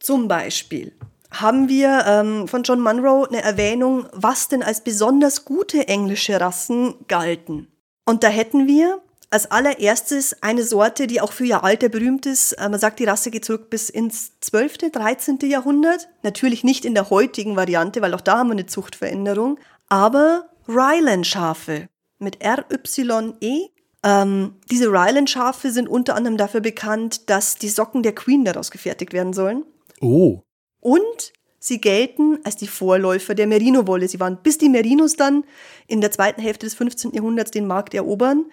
Zum 0.00 0.28
Beispiel 0.28 0.92
haben 1.30 1.68
wir 1.68 2.04
ähm, 2.06 2.48
von 2.48 2.62
John 2.62 2.80
Munro 2.80 3.24
eine 3.24 3.42
Erwähnung, 3.42 4.06
was 4.12 4.48
denn 4.48 4.62
als 4.62 4.82
besonders 4.82 5.44
gute 5.44 5.88
englische 5.88 6.40
Rassen 6.40 6.94
galten. 7.08 7.68
Und 8.06 8.24
da 8.24 8.28
hätten 8.28 8.66
wir 8.66 9.02
Als 9.30 9.50
allererstes 9.50 10.42
eine 10.42 10.64
Sorte, 10.64 11.06
die 11.06 11.20
auch 11.20 11.32
für 11.32 11.44
ihr 11.44 11.62
Alter 11.62 11.90
berühmt 11.90 12.24
ist. 12.24 12.52
Äh, 12.52 12.68
man 12.68 12.80
sagt, 12.80 12.98
die 12.98 13.04
Rasse 13.04 13.30
geht 13.30 13.44
zurück 13.44 13.68
bis 13.68 13.90
ins 13.90 14.32
12., 14.40 14.90
13. 14.90 15.38
Jahrhundert. 15.42 16.08
Natürlich 16.22 16.64
nicht 16.64 16.84
in 16.86 16.94
der 16.94 17.10
heutigen 17.10 17.54
Variante, 17.54 18.00
weil 18.00 18.14
auch 18.14 18.22
da 18.22 18.38
haben 18.38 18.48
wir 18.48 18.52
eine 18.52 18.66
Zuchtveränderung. 18.66 19.58
Aber 19.88 20.48
Ryland-Schafe 20.66 21.88
mit 22.18 22.42
R-Y-E. 22.42 23.68
Ähm, 24.04 24.54
diese 24.70 24.86
Ryland-Schafe 24.86 25.72
sind 25.72 25.88
unter 25.88 26.14
anderem 26.14 26.36
dafür 26.36 26.60
bekannt, 26.60 27.28
dass 27.28 27.56
die 27.56 27.68
Socken 27.68 28.02
der 28.02 28.14
Queen 28.14 28.44
daraus 28.44 28.70
gefertigt 28.70 29.12
werden 29.12 29.32
sollen. 29.32 29.64
Oh. 30.00 30.40
Und 30.80 31.32
sie 31.58 31.80
gelten 31.80 32.38
als 32.44 32.56
die 32.56 32.68
Vorläufer 32.68 33.34
der 33.34 33.46
Merino-Wolle. 33.46 34.08
Sie 34.08 34.20
waren, 34.20 34.38
bis 34.42 34.58
die 34.58 34.68
Merinos 34.68 35.16
dann 35.16 35.44
in 35.86 36.00
der 36.00 36.12
zweiten 36.12 36.40
Hälfte 36.40 36.66
des 36.66 36.74
15. 36.74 37.12
Jahrhunderts 37.12 37.50
den 37.50 37.66
Markt 37.66 37.94
erobern, 37.94 38.46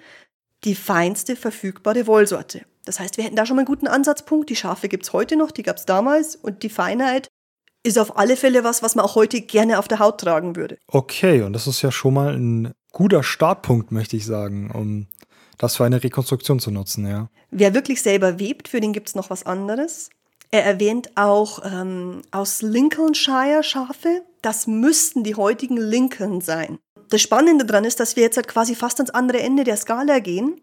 die 0.66 0.76
feinste 0.76 1.36
verfügbare 1.36 2.08
Wollsorte. 2.08 2.66
Das 2.86 3.00
heißt, 3.00 3.18
wir 3.18 3.24
hätten 3.24 3.36
da 3.36 3.46
schon 3.46 3.56
mal 3.56 3.62
einen 3.62 3.68
guten 3.68 3.88
Ansatzpunkt. 3.88 4.50
Die 4.50 4.56
Schafe 4.56 4.90
gibt 4.90 5.06
es 5.06 5.14
heute 5.14 5.36
noch, 5.38 5.52
die 5.52 5.64
gab 5.64 5.78
es 5.78 5.86
damals. 5.86 6.36
Und 6.36 6.64
die 6.64 6.70
Feinheit 6.70 7.28
ist 7.84 7.98
auf 7.98 8.18
alle 8.18 8.36
Fälle 8.36 8.64
was, 8.64 8.84
was 8.84 8.96
man 8.96 9.06
auch 9.06 9.16
heute 9.16 9.42
gerne 9.42 9.80
auf 9.80 9.88
der 9.88 10.00
Haut 10.00 10.20
tragen 10.20 10.56
würde. 10.56 10.78
Okay, 10.88 11.42
und 11.42 11.54
das 11.54 11.68
ist 11.68 11.82
ja 11.82 11.92
schon 11.92 12.14
mal 12.14 12.36
ein 12.36 12.74
guter 12.92 13.24
Startpunkt, 13.24 13.92
möchte 13.92 14.18
ich 14.18 14.26
sagen, 14.26 14.72
um 14.72 15.08
das 15.58 15.78
für 15.78 15.86
eine 15.86 16.04
Rekonstruktion 16.04 16.60
zu 16.60 16.72
nutzen, 16.72 17.08
ja. 17.08 17.30
Wer 17.52 17.74
wirklich 17.74 18.02
selber 18.02 18.40
webt, 18.40 18.68
für 18.68 18.82
den 18.82 18.92
gibt 18.92 19.10
es 19.10 19.16
noch 19.16 19.30
was 19.30 19.46
anderes. 19.46 20.10
Er 20.52 20.66
erwähnt 20.66 21.12
auch 21.16 21.60
ähm, 21.64 22.22
aus 22.32 22.62
Lincolnshire 22.62 23.64
Schafe. 23.64 24.24
Das 24.42 24.68
müssten 24.68 25.24
die 25.24 25.36
heutigen 25.36 25.78
Lincoln 25.78 26.42
sein 26.42 26.80
das 27.16 27.22
Spannende 27.22 27.66
daran 27.66 27.86
ist, 27.86 28.00
dass 28.02 28.18
wir 28.18 28.24
jetzt 28.24 28.36
halt 28.36 28.50
quasi 28.50 28.76
fast 28.76 29.00
ans 29.00 29.12
andere 29.12 29.40
Ende 29.40 29.64
der 29.64 29.78
Skala 29.78 30.20
gehen, 30.20 30.62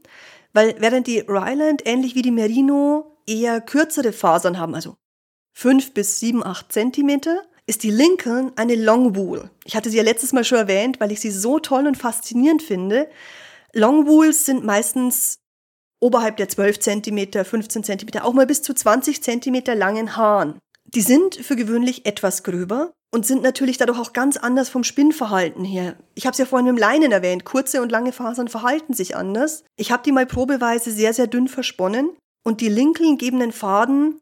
weil 0.52 0.74
während 0.78 1.06
die 1.06 1.20
Ryland 1.20 1.82
ähnlich 1.86 2.14
wie 2.14 2.20
die 2.20 2.30
Merino 2.30 3.16
eher 3.26 3.62
kürzere 3.62 4.12
Fasern 4.12 4.58
haben, 4.58 4.74
also 4.74 4.96
5 5.54 5.94
bis 5.94 6.20
7, 6.20 6.44
8 6.44 6.70
Zentimeter, 6.70 7.42
ist 7.66 7.84
die 7.84 7.90
Lincoln 7.90 8.52
eine 8.56 8.74
Longwool. 8.74 9.50
Ich 9.64 9.76
hatte 9.76 9.88
sie 9.88 9.96
ja 9.96 10.02
letztes 10.02 10.34
Mal 10.34 10.44
schon 10.44 10.58
erwähnt, 10.58 11.00
weil 11.00 11.10
ich 11.10 11.20
sie 11.20 11.30
so 11.30 11.58
toll 11.58 11.86
und 11.86 11.96
faszinierend 11.96 12.62
finde. 12.62 13.08
Longwools 13.72 14.44
sind 14.44 14.62
meistens 14.62 15.38
oberhalb 16.00 16.36
der 16.36 16.50
12 16.50 16.80
Zentimeter, 16.80 17.46
15 17.46 17.84
Zentimeter, 17.84 18.26
auch 18.26 18.34
mal 18.34 18.46
bis 18.46 18.60
zu 18.60 18.74
20 18.74 19.22
Zentimeter 19.22 19.74
langen 19.74 20.16
Haaren. 20.16 20.58
Die 20.84 21.00
sind 21.00 21.36
für 21.36 21.56
gewöhnlich 21.56 22.04
etwas 22.04 22.42
gröber 22.42 22.92
und 23.14 23.26
sind 23.26 23.42
natürlich 23.42 23.76
dadurch 23.76 23.98
auch 23.98 24.12
ganz 24.12 24.36
anders 24.36 24.68
vom 24.68 24.84
Spinnverhalten 24.84 25.64
her. 25.64 25.96
Ich 26.14 26.26
habe 26.26 26.32
es 26.32 26.38
ja 26.38 26.46
vorhin 26.46 26.66
mit 26.66 26.76
dem 26.76 26.80
Leinen 26.80 27.12
erwähnt, 27.12 27.44
kurze 27.44 27.82
und 27.82 27.92
lange 27.92 28.12
Fasern 28.12 28.48
verhalten 28.48 28.94
sich 28.94 29.14
anders. 29.14 29.64
Ich 29.76 29.92
habe 29.92 30.02
die 30.02 30.12
mal 30.12 30.26
probeweise 30.26 30.90
sehr, 30.90 31.12
sehr 31.12 31.26
dünn 31.26 31.48
versponnen 31.48 32.10
und 32.42 32.60
die 32.60 32.68
Linkeln 32.68 33.18
geben 33.18 33.38
den 33.38 33.52
Faden 33.52 34.20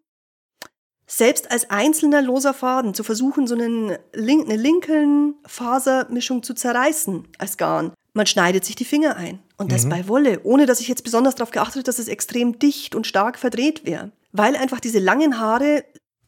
selbst 1.06 1.50
als 1.50 1.70
einzelner 1.70 2.22
loser 2.22 2.54
Faden 2.54 2.94
zu 2.94 3.02
versuchen, 3.02 3.48
so 3.48 3.54
einen 3.54 3.96
Link, 4.12 4.48
eine 4.48 4.56
Linkeln-Fasermischung 4.56 6.44
zu 6.44 6.54
zerreißen 6.54 7.26
als 7.38 7.56
Garn. 7.56 7.92
Man 8.12 8.26
schneidet 8.26 8.64
sich 8.64 8.76
die 8.76 8.84
Finger 8.84 9.16
ein. 9.16 9.40
Und 9.56 9.72
das 9.72 9.84
mhm. 9.84 9.90
bei 9.90 10.08
Wolle, 10.08 10.40
ohne 10.44 10.66
dass 10.66 10.80
ich 10.80 10.88
jetzt 10.88 11.02
besonders 11.02 11.34
darauf 11.34 11.50
geachtet 11.50 11.76
habe, 11.76 11.84
dass 11.84 11.98
es 11.98 12.08
extrem 12.08 12.58
dicht 12.58 12.94
und 12.94 13.08
stark 13.08 13.38
verdreht 13.38 13.84
wäre. 13.84 14.12
Weil 14.32 14.54
einfach 14.54 14.78
diese 14.78 15.00
langen 15.00 15.40
Haare 15.40 15.84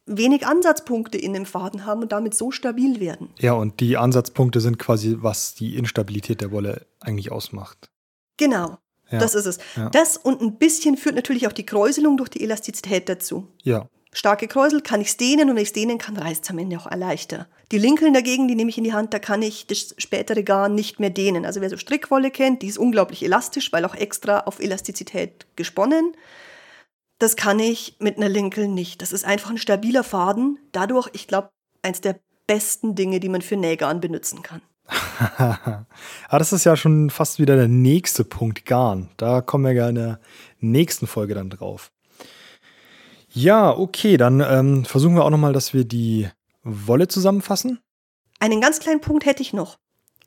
wenig 0.07 0.47
Ansatzpunkte 0.47 1.19
in 1.19 1.33
dem 1.33 1.47
Faden 1.47 1.87
haben 1.87 2.03
und 2.03 2.13
damit 2.13 2.35
so 2.35 2.51
stabil 2.51 3.01
werden. 3.01 3.31
Ja, 3.39 3.53
und 3.53 3.81
die 3.81 3.97
Ansatzpunkte 3.97 4.61
sind 4.61 4.79
quasi, 4.79 5.19
was 5.21 5.55
die 5.55 5.77
Instabilität 5.77 6.41
der 6.41 6.51
Wolle 6.51 6.87
eigentlich 7.01 7.31
ausmacht. 7.31 7.91
Genau. 8.37 8.79
Ja. 9.11 9.19
Das 9.19 9.35
ist 9.35 9.47
es. 9.47 9.59
Ja. 9.77 9.91
Das 9.91 10.17
und 10.17 10.41
ein 10.41 10.57
bisschen 10.57 10.97
führt 10.97 11.15
natürlich 11.15 11.47
auch 11.47 11.53
die 11.53 11.67
Kräuselung 11.67 12.17
durch 12.17 12.31
die 12.31 12.43
Elastizität 12.43 13.09
dazu. 13.09 13.47
Ja. 13.63 13.87
Starke 14.15 14.47
Kräusel 14.47 14.83
kann 14.83 15.01
ich 15.01 15.09
es 15.09 15.17
dehnen 15.17 15.49
und 15.49 15.57
wenn 15.57 15.63
ich 15.63 15.71
es 15.71 15.73
dehnen 15.73 15.97
kann, 15.97 16.17
reißt 16.17 16.45
es 16.45 16.51
am 16.51 16.59
Ende 16.59 16.77
auch 16.77 16.91
leichter. 16.91 17.47
Die 17.71 17.79
Linkeln 17.79 18.13
dagegen, 18.13 18.47
die 18.47 18.55
nehme 18.55 18.69
ich 18.69 18.77
in 18.77 18.85
die 18.85 18.93
Hand, 18.93 19.15
da 19.15 19.19
kann 19.19 19.41
ich 19.41 19.67
das 19.67 19.95
spätere 19.97 20.43
Garn 20.43 20.75
nicht 20.75 21.01
mehr 21.01 21.09
dehnen. 21.09 21.47
Also 21.47 21.63
wer 21.63 21.71
so 21.71 21.79
Strickwolle 21.79 22.31
kennt, 22.31 22.61
die 22.61 22.67
ist 22.67 22.77
unglaublich 22.77 23.25
elastisch, 23.25 23.73
weil 23.73 23.87
auch 23.87 23.95
extra 23.95 24.41
auf 24.41 24.61
Elastizität 24.61 25.47
gesponnen. 25.57 26.15
Das 27.23 27.37
kann 27.37 27.61
ich 27.61 27.95
mit 28.01 28.17
einer 28.17 28.29
Lincoln 28.29 28.75
nicht. 28.75 29.01
Das 29.01 29.13
ist 29.13 29.25
einfach 29.25 29.51
ein 29.51 29.57
stabiler 29.57 30.03
Faden. 30.03 30.59
Dadurch, 30.73 31.09
ich 31.13 31.29
glaube, 31.29 31.51
eins 31.81 32.01
der 32.01 32.19
besten 32.49 32.97
Dinge, 32.97 33.21
die 33.21 33.29
man 33.29 33.43
für 33.43 33.57
Nähgarn 33.57 34.01
benutzen 34.01 34.43
kann. 34.43 34.61
ah, 35.39 35.87
das 36.33 36.53
ist 36.53 36.65
ja 36.65 36.75
schon 36.75 37.11
fast 37.11 37.39
wieder 37.39 37.55
der 37.55 37.69
nächste 37.69 38.25
Punkt 38.25 38.67
Garn. 38.67 39.09
Da 39.19 39.41
kommen 39.41 39.65
wir 39.67 39.73
ja 39.73 39.89
in 39.89 39.95
der 39.95 40.19
nächsten 40.59 41.07
Folge 41.07 41.35
dann 41.35 41.49
drauf. 41.49 41.93
Ja, 43.31 43.71
okay, 43.71 44.17
dann 44.17 44.41
ähm, 44.41 44.85
versuchen 44.85 45.15
wir 45.15 45.25
auch 45.25 45.31
nochmal, 45.31 45.53
dass 45.53 45.73
wir 45.73 45.85
die 45.85 46.29
Wolle 46.65 47.07
zusammenfassen. 47.07 47.79
Einen 48.41 48.61
ganz 48.61 48.81
kleinen 48.81 49.01
Punkt 49.01 49.27
hätte 49.27 49.43
ich 49.43 49.53
noch. 49.53 49.77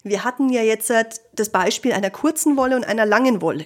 Wir 0.03 0.23
hatten 0.23 0.47
ja 0.47 0.61
jetzt 0.61 0.93
das 1.33 1.49
Beispiel 1.49 1.91
einer 1.91 2.09
kurzen 2.09 2.55
Wolle 2.55 2.77
und 2.77 2.85
einer 2.85 3.05
langen 3.05 3.41
Wolle. 3.41 3.65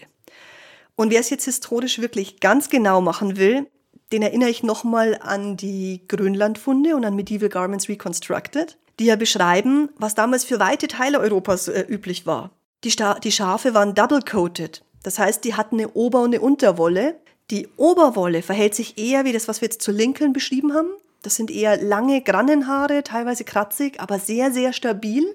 Und 1.00 1.12
wer 1.12 1.22
es 1.22 1.30
jetzt 1.30 1.46
historisch 1.46 2.00
wirklich 2.00 2.42
ganz 2.42 2.70
genau 2.70 3.00
machen 3.00 3.38
will, 3.38 3.68
den 4.12 4.22
erinnere 4.22 4.50
ich 4.50 4.64
nochmal 4.64 5.18
an 5.22 5.56
die 5.56 6.02
Grönlandfunde 6.10 6.94
und 6.94 7.06
an 7.06 7.16
Medieval 7.16 7.48
Garments 7.48 7.88
Reconstructed, 7.88 8.78
die 9.00 9.06
ja 9.06 9.16
beschreiben, 9.16 9.88
was 9.96 10.14
damals 10.14 10.44
für 10.44 10.60
weite 10.60 10.90
Teile 10.90 11.22
Europas 11.22 11.70
äh, 11.70 11.86
üblich 11.88 12.26
war. 12.26 12.52
Die, 12.84 12.94
die 13.24 13.32
Schafe 13.32 13.74
waren 13.74 13.96
double-coated. 13.96 14.84
Das 15.02 15.20
heißt, 15.20 15.46
die 15.46 15.54
hatten 15.54 15.76
eine 15.80 15.88
Ober- 15.94 16.20
und 16.20 16.34
eine 16.34 16.42
Unterwolle. 16.42 17.16
Die 17.50 17.70
Oberwolle 17.78 18.42
verhält 18.42 18.76
sich 18.76 18.98
eher 18.98 19.24
wie 19.24 19.32
das, 19.32 19.48
was 19.48 19.62
wir 19.62 19.68
jetzt 19.68 19.82
zu 19.82 19.94
Lincoln 19.94 20.34
beschrieben 20.34 20.74
haben. 20.74 20.90
Das 21.22 21.36
sind 21.36 21.50
eher 21.50 21.82
lange 21.82 22.22
Grannenhaare, 22.22 23.06
teilweise 23.06 23.46
kratzig, 23.46 24.02
aber 24.02 24.20
sehr, 24.20 24.52
sehr 24.52 24.74
stabil 24.74 25.34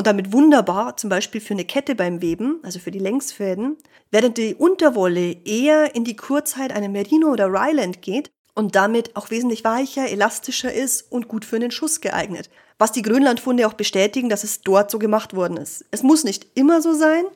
und 0.00 0.06
damit 0.06 0.32
wunderbar, 0.32 0.96
zum 0.96 1.10
Beispiel 1.10 1.42
für 1.42 1.52
eine 1.52 1.66
Kette 1.66 1.94
beim 1.94 2.22
Weben, 2.22 2.58
also 2.62 2.78
für 2.78 2.90
die 2.90 2.98
Längsfäden, 2.98 3.76
während 4.10 4.38
die 4.38 4.54
Unterwolle 4.54 5.32
eher 5.44 5.94
in 5.94 6.04
die 6.04 6.16
Kurzheit 6.16 6.72
einer 6.72 6.88
Merino 6.88 7.28
oder 7.28 7.48
Ryland 7.48 8.00
geht 8.00 8.30
und 8.54 8.76
damit 8.76 9.14
auch 9.14 9.30
wesentlich 9.30 9.62
weicher, 9.62 10.08
elastischer 10.08 10.72
ist 10.72 11.12
und 11.12 11.28
gut 11.28 11.44
für 11.44 11.56
einen 11.56 11.70
Schuss 11.70 12.00
geeignet. 12.00 12.48
Was 12.78 12.92
die 12.92 13.02
Grönlandfunde 13.02 13.66
auch 13.66 13.74
bestätigen, 13.74 14.30
dass 14.30 14.42
es 14.42 14.62
dort 14.62 14.90
so 14.90 14.98
gemacht 14.98 15.36
worden 15.36 15.58
ist. 15.58 15.84
Es 15.90 16.02
muss 16.02 16.24
nicht 16.24 16.46
immer 16.54 16.80
so 16.80 16.94
sein 16.94 17.26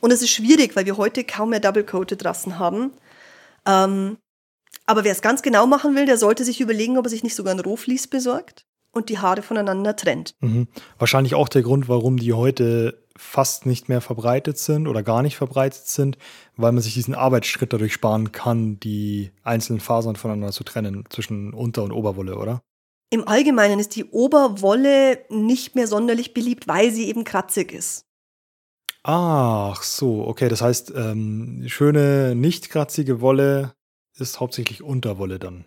und 0.00 0.12
es 0.12 0.22
ist 0.22 0.30
schwierig, 0.30 0.76
weil 0.76 0.86
wir 0.86 0.98
heute 0.98 1.24
kaum 1.24 1.50
mehr 1.50 1.58
Double-Coated 1.58 2.24
Rassen 2.24 2.60
haben. 2.60 2.92
Ähm, 3.66 4.16
aber 4.86 5.02
wer 5.02 5.10
es 5.10 5.22
ganz 5.22 5.42
genau 5.42 5.66
machen 5.66 5.96
will, 5.96 6.06
der 6.06 6.18
sollte 6.18 6.44
sich 6.44 6.60
überlegen, 6.60 6.98
ob 6.98 7.06
er 7.06 7.10
sich 7.10 7.24
nicht 7.24 7.34
sogar 7.34 7.52
ein 7.52 7.58
Rohflies 7.58 8.06
besorgt 8.06 8.65
und 8.96 9.08
die 9.08 9.18
Haare 9.18 9.42
voneinander 9.42 9.94
trennt. 9.96 10.34
Mhm. 10.40 10.68
Wahrscheinlich 10.98 11.34
auch 11.34 11.48
der 11.48 11.62
Grund, 11.62 11.88
warum 11.88 12.16
die 12.16 12.32
heute 12.32 13.04
fast 13.16 13.66
nicht 13.66 13.88
mehr 13.88 14.00
verbreitet 14.00 14.58
sind 14.58 14.86
oder 14.86 15.02
gar 15.02 15.22
nicht 15.22 15.36
verbreitet 15.36 15.86
sind, 15.86 16.18
weil 16.56 16.72
man 16.72 16.82
sich 16.82 16.94
diesen 16.94 17.14
Arbeitsschritt 17.14 17.72
dadurch 17.72 17.92
sparen 17.92 18.32
kann, 18.32 18.78
die 18.80 19.30
einzelnen 19.42 19.80
Fasern 19.80 20.16
voneinander 20.16 20.52
zu 20.52 20.64
trennen 20.64 21.04
zwischen 21.08 21.54
Unter- 21.54 21.84
und 21.84 21.92
Oberwolle, 21.92 22.36
oder? 22.36 22.62
Im 23.10 23.26
Allgemeinen 23.26 23.78
ist 23.78 23.94
die 23.96 24.04
Oberwolle 24.04 25.20
nicht 25.30 25.76
mehr 25.76 25.86
sonderlich 25.86 26.34
beliebt, 26.34 26.66
weil 26.66 26.90
sie 26.90 27.08
eben 27.08 27.24
kratzig 27.24 27.72
ist. 27.72 28.04
Ach 29.04 29.82
so, 29.82 30.26
okay. 30.26 30.48
Das 30.48 30.60
heißt, 30.60 30.92
ähm, 30.96 31.62
schöne, 31.68 32.34
nicht 32.34 32.70
kratzige 32.70 33.20
Wolle 33.20 33.74
ist 34.18 34.40
hauptsächlich 34.40 34.82
Unterwolle 34.82 35.38
dann 35.38 35.64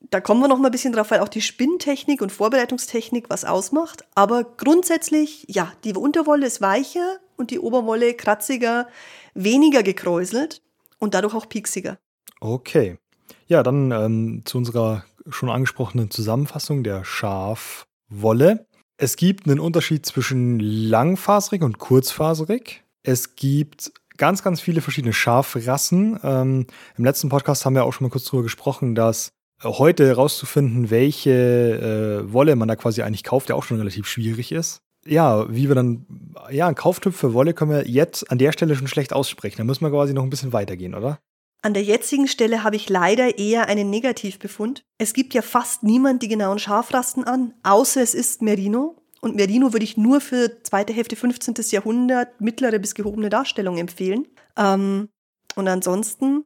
da 0.00 0.20
kommen 0.20 0.40
wir 0.40 0.48
noch 0.48 0.58
mal 0.58 0.68
ein 0.68 0.72
bisschen 0.72 0.92
drauf, 0.92 1.10
weil 1.10 1.20
auch 1.20 1.28
die 1.28 1.40
Spinntechnik 1.40 2.22
und 2.22 2.32
Vorbereitungstechnik 2.32 3.28
was 3.28 3.44
ausmacht. 3.44 4.04
Aber 4.14 4.44
grundsätzlich, 4.44 5.44
ja, 5.48 5.72
die 5.84 5.94
Unterwolle 5.94 6.46
ist 6.46 6.60
weicher 6.60 7.18
und 7.36 7.50
die 7.50 7.58
Oberwolle 7.58 8.14
kratziger, 8.14 8.88
weniger 9.34 9.82
gekräuselt 9.82 10.62
und 10.98 11.14
dadurch 11.14 11.34
auch 11.34 11.48
pieksiger. 11.48 11.98
Okay. 12.40 12.98
Ja, 13.46 13.62
dann 13.62 13.90
ähm, 13.90 14.42
zu 14.44 14.58
unserer 14.58 15.04
schon 15.28 15.50
angesprochenen 15.50 16.10
Zusammenfassung 16.10 16.84
der 16.84 17.04
Schafwolle. 17.04 18.66
Es 18.96 19.16
gibt 19.16 19.46
einen 19.46 19.60
Unterschied 19.60 20.06
zwischen 20.06 20.58
langfaserig 20.58 21.62
und 21.62 21.78
kurzfaserig. 21.78 22.82
Es 23.02 23.36
gibt 23.36 23.92
ganz, 24.16 24.42
ganz 24.42 24.60
viele 24.60 24.80
verschiedene 24.80 25.12
Schafrassen. 25.12 26.18
Ähm, 26.22 26.66
Im 26.96 27.04
letzten 27.04 27.28
Podcast 27.28 27.64
haben 27.64 27.74
wir 27.74 27.84
auch 27.84 27.92
schon 27.92 28.06
mal 28.06 28.10
kurz 28.10 28.24
darüber 28.24 28.42
gesprochen, 28.42 28.94
dass 28.94 29.30
heute 29.62 30.06
herauszufinden, 30.06 30.90
welche 30.90 31.30
äh, 31.30 32.32
Wolle 32.32 32.56
man 32.56 32.68
da 32.68 32.76
quasi 32.76 33.02
eigentlich 33.02 33.24
kauft, 33.24 33.48
der 33.48 33.56
auch 33.56 33.64
schon 33.64 33.78
relativ 33.78 34.06
schwierig 34.06 34.52
ist. 34.52 34.82
Ja, 35.06 35.46
wie 35.52 35.68
wir 35.68 35.74
dann, 35.74 36.06
ja, 36.50 36.68
ein 36.68 36.74
Kauftipp 36.74 37.14
für 37.14 37.32
Wolle 37.32 37.54
können 37.54 37.70
wir 37.70 37.88
jetzt 37.88 38.30
an 38.30 38.38
der 38.38 38.52
Stelle 38.52 38.76
schon 38.76 38.88
schlecht 38.88 39.12
aussprechen. 39.12 39.58
Da 39.58 39.64
müssen 39.64 39.84
wir 39.84 39.90
quasi 39.90 40.12
noch 40.12 40.22
ein 40.22 40.30
bisschen 40.30 40.52
weitergehen, 40.52 40.94
oder? 40.94 41.18
An 41.62 41.74
der 41.74 41.82
jetzigen 41.82 42.28
Stelle 42.28 42.62
habe 42.62 42.76
ich 42.76 42.88
leider 42.88 43.38
eher 43.38 43.66
einen 43.68 43.90
Negativbefund. 43.90 44.84
Es 44.98 45.12
gibt 45.12 45.34
ja 45.34 45.42
fast 45.42 45.82
niemand 45.82 46.22
die 46.22 46.28
genauen 46.28 46.58
Schafrasten 46.58 47.24
an, 47.24 47.54
außer 47.64 48.00
es 48.00 48.14
ist 48.14 48.42
Merino. 48.42 48.96
Und 49.20 49.34
Merino 49.34 49.72
würde 49.72 49.84
ich 49.84 49.96
nur 49.96 50.20
für 50.20 50.62
zweite 50.62 50.92
Hälfte 50.92 51.16
15. 51.16 51.54
Jahrhundert 51.70 52.40
mittlere 52.40 52.78
bis 52.78 52.94
gehobene 52.94 53.30
Darstellung 53.30 53.76
empfehlen. 53.78 54.28
Ähm, 54.56 55.08
und 55.56 55.66
ansonsten 55.66 56.44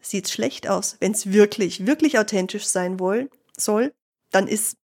sieht 0.00 0.26
es 0.26 0.32
schlecht 0.32 0.68
aus. 0.68 0.96
Wenn 1.00 1.12
es 1.12 1.32
wirklich, 1.32 1.86
wirklich 1.86 2.18
authentisch 2.18 2.66
sein 2.66 3.00
woll, 3.00 3.30
soll, 3.56 3.92
dann 4.30 4.48
ist 4.48 4.76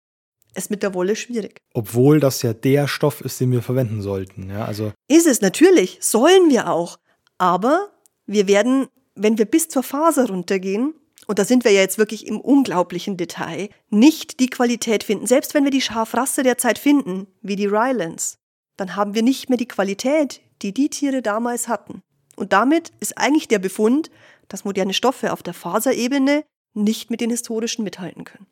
es 0.54 0.70
mit 0.70 0.82
der 0.82 0.94
Wolle 0.94 1.16
schwierig. 1.16 1.60
Obwohl 1.74 2.20
das 2.20 2.42
ja 2.42 2.52
der 2.52 2.88
Stoff 2.88 3.20
ist, 3.20 3.40
den 3.40 3.52
wir 3.52 3.62
verwenden 3.62 4.02
sollten. 4.02 4.50
Ja, 4.50 4.64
also 4.64 4.92
Ist 5.08 5.26
es 5.26 5.40
natürlich, 5.40 5.98
sollen 6.00 6.50
wir 6.50 6.70
auch. 6.70 6.98
Aber 7.38 7.90
wir 8.26 8.46
werden, 8.46 8.86
wenn 9.14 9.38
wir 9.38 9.46
bis 9.46 9.68
zur 9.68 9.82
Faser 9.82 10.28
runtergehen, 10.28 10.94
und 11.26 11.38
da 11.38 11.44
sind 11.44 11.64
wir 11.64 11.72
ja 11.72 11.80
jetzt 11.80 11.98
wirklich 11.98 12.26
im 12.26 12.40
unglaublichen 12.40 13.16
Detail, 13.16 13.70
nicht 13.90 14.40
die 14.40 14.50
Qualität 14.50 15.04
finden. 15.04 15.26
Selbst 15.26 15.54
wenn 15.54 15.64
wir 15.64 15.70
die 15.70 15.80
Schafrasse 15.80 16.42
der 16.42 16.58
Zeit 16.58 16.78
finden, 16.78 17.26
wie 17.40 17.56
die 17.56 17.66
Rylands, 17.66 18.38
dann 18.76 18.94
haben 18.96 19.14
wir 19.14 19.22
nicht 19.22 19.48
mehr 19.48 19.58
die 19.58 19.68
Qualität, 19.68 20.42
die 20.62 20.72
die 20.72 20.90
Tiere 20.90 21.22
damals 21.22 21.68
hatten. 21.68 22.02
Und 22.36 22.52
damit 22.52 22.92
ist 23.00 23.16
eigentlich 23.16 23.48
der 23.48 23.58
Befund, 23.58 24.10
dass 24.48 24.64
moderne 24.64 24.94
Stoffe 24.94 25.32
auf 25.32 25.42
der 25.42 25.54
Faserebene 25.54 26.44
nicht 26.74 27.10
mit 27.10 27.20
den 27.20 27.30
historischen 27.30 27.84
mithalten 27.84 28.24
können. 28.24 28.46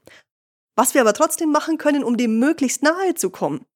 Was 0.77 0.95
wir 0.95 1.01
aber 1.01 1.13
trotzdem 1.13 1.51
machen 1.51 1.77
können, 1.79 2.05
um 2.05 2.17
dem 2.17 2.39
möglichst 2.39 2.83
nahe 2.83 3.15
zu 3.15 3.31
kommen, 3.31 3.67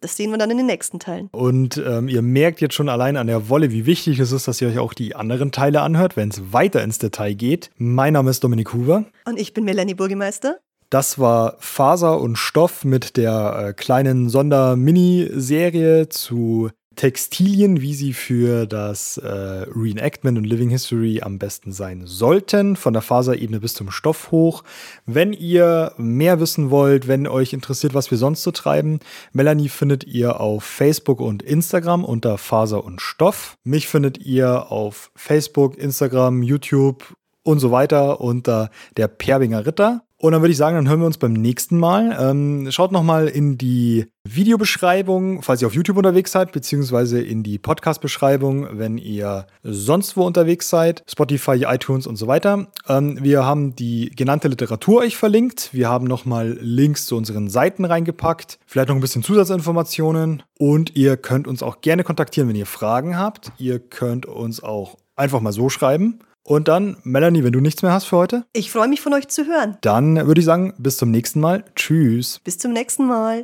das 0.00 0.16
sehen 0.16 0.30
wir 0.30 0.38
dann 0.38 0.50
in 0.50 0.58
den 0.58 0.66
nächsten 0.66 0.98
Teilen. 0.98 1.28
Und 1.32 1.78
ähm, 1.78 2.08
ihr 2.08 2.20
merkt 2.20 2.60
jetzt 2.60 2.74
schon 2.74 2.90
allein 2.90 3.16
an 3.16 3.26
der 3.26 3.48
Wolle, 3.48 3.70
wie 3.70 3.86
wichtig 3.86 4.18
es 4.18 4.32
ist, 4.32 4.46
dass 4.46 4.60
ihr 4.60 4.68
euch 4.68 4.78
auch 4.78 4.92
die 4.92 5.16
anderen 5.16 5.50
Teile 5.50 5.80
anhört, 5.80 6.16
wenn 6.16 6.28
es 6.28 6.52
weiter 6.52 6.82
ins 6.82 6.98
Detail 6.98 7.32
geht. 7.32 7.70
Mein 7.76 8.12
Name 8.12 8.30
ist 8.30 8.44
Dominik 8.44 8.74
Huber. 8.74 9.06
Und 9.24 9.40
ich 9.40 9.54
bin 9.54 9.64
Melanie 9.64 9.94
Burgemeister. 9.94 10.58
Das 10.90 11.18
war 11.18 11.56
Faser 11.58 12.20
und 12.20 12.36
Stoff 12.36 12.84
mit 12.84 13.16
der 13.16 13.68
äh, 13.68 13.72
kleinen 13.72 14.28
Sonder-Mini-Serie 14.28 16.10
zu 16.10 16.70
Textilien, 16.96 17.80
wie 17.80 17.94
sie 17.94 18.12
für 18.12 18.66
das 18.66 19.18
äh, 19.18 19.28
Reenactment 19.28 20.38
und 20.38 20.44
Living 20.44 20.70
History 20.70 21.20
am 21.22 21.38
besten 21.38 21.72
sein 21.72 22.02
sollten, 22.06 22.76
von 22.76 22.92
der 22.92 23.02
Faserebene 23.02 23.60
bis 23.60 23.74
zum 23.74 23.90
Stoff 23.90 24.30
hoch. 24.30 24.64
Wenn 25.06 25.32
ihr 25.32 25.92
mehr 25.96 26.40
wissen 26.40 26.70
wollt, 26.70 27.08
wenn 27.08 27.26
euch 27.26 27.52
interessiert, 27.52 27.94
was 27.94 28.10
wir 28.10 28.18
sonst 28.18 28.42
so 28.42 28.50
treiben, 28.50 29.00
Melanie 29.32 29.68
findet 29.68 30.04
ihr 30.04 30.40
auf 30.40 30.64
Facebook 30.64 31.20
und 31.20 31.42
Instagram 31.42 32.04
unter 32.04 32.38
Faser 32.38 32.84
und 32.84 33.00
Stoff. 33.00 33.56
Mich 33.64 33.88
findet 33.88 34.18
ihr 34.18 34.70
auf 34.70 35.10
Facebook, 35.14 35.78
Instagram, 35.78 36.42
YouTube 36.42 37.14
und 37.42 37.60
so 37.60 37.70
weiter 37.70 38.20
unter 38.20 38.70
der 38.96 39.08
Perbinger 39.08 39.66
Ritter. 39.66 40.02
Und 40.18 40.32
dann 40.32 40.42
würde 40.42 40.52
ich 40.52 40.56
sagen, 40.56 40.76
dann 40.76 40.88
hören 40.88 41.00
wir 41.00 41.06
uns 41.06 41.18
beim 41.18 41.32
nächsten 41.32 41.78
Mal. 41.78 42.16
Ähm, 42.18 42.68
schaut 42.70 42.92
nochmal 42.92 43.28
in 43.28 43.58
die 43.58 44.06
Videobeschreibung, 44.26 45.42
falls 45.42 45.60
ihr 45.60 45.66
auf 45.66 45.74
YouTube 45.74 45.96
unterwegs 45.96 46.32
seid, 46.32 46.52
beziehungsweise 46.52 47.20
in 47.20 47.42
die 47.42 47.58
Podcast-Beschreibung, 47.58 48.78
wenn 48.78 48.96
ihr 48.96 49.46
sonst 49.62 50.16
wo 50.16 50.24
unterwegs 50.24 50.70
seid, 50.70 51.02
Spotify, 51.10 51.64
iTunes 51.66 52.06
und 52.06 52.16
so 52.16 52.26
weiter. 52.26 52.68
Ähm, 52.88 53.18
wir 53.20 53.44
haben 53.44 53.76
die 53.76 54.10
genannte 54.14 54.48
Literatur 54.48 55.02
euch 55.02 55.16
verlinkt. 55.16 55.70
Wir 55.72 55.88
haben 55.88 56.06
nochmal 56.06 56.56
Links 56.60 57.06
zu 57.06 57.16
unseren 57.16 57.48
Seiten 57.48 57.84
reingepackt, 57.84 58.58
vielleicht 58.66 58.88
noch 58.88 58.94
ein 58.96 59.02
bisschen 59.02 59.22
Zusatzinformationen. 59.22 60.42
Und 60.58 60.96
ihr 60.96 61.16
könnt 61.16 61.48
uns 61.48 61.62
auch 61.62 61.80
gerne 61.80 62.04
kontaktieren, 62.04 62.48
wenn 62.48 62.56
ihr 62.56 62.66
Fragen 62.66 63.18
habt. 63.18 63.52
Ihr 63.58 63.78
könnt 63.78 64.26
uns 64.26 64.62
auch 64.62 64.96
einfach 65.16 65.40
mal 65.40 65.52
so 65.52 65.68
schreiben. 65.68 66.20
Und 66.46 66.68
dann, 66.68 66.98
Melanie, 67.04 67.42
wenn 67.42 67.52
du 67.52 67.60
nichts 67.60 67.82
mehr 67.82 67.90
hast 67.92 68.04
für 68.04 68.16
heute, 68.18 68.44
Ich 68.52 68.70
freue 68.70 68.86
mich 68.86 69.00
von 69.00 69.12
euch 69.14 69.28
zu 69.28 69.46
hören. 69.46 69.78
dann 69.80 70.26
würde 70.26 70.40
ich 70.40 70.44
sagen, 70.44 70.74
bis 70.78 70.96
zum 70.98 71.10
nächsten 71.10 71.40
Mal. 71.40 71.64
Tschüss. 71.74 72.40
Bis 72.44 72.58
zum 72.58 72.72
nächsten 72.72 73.06
Mal. 73.06 73.42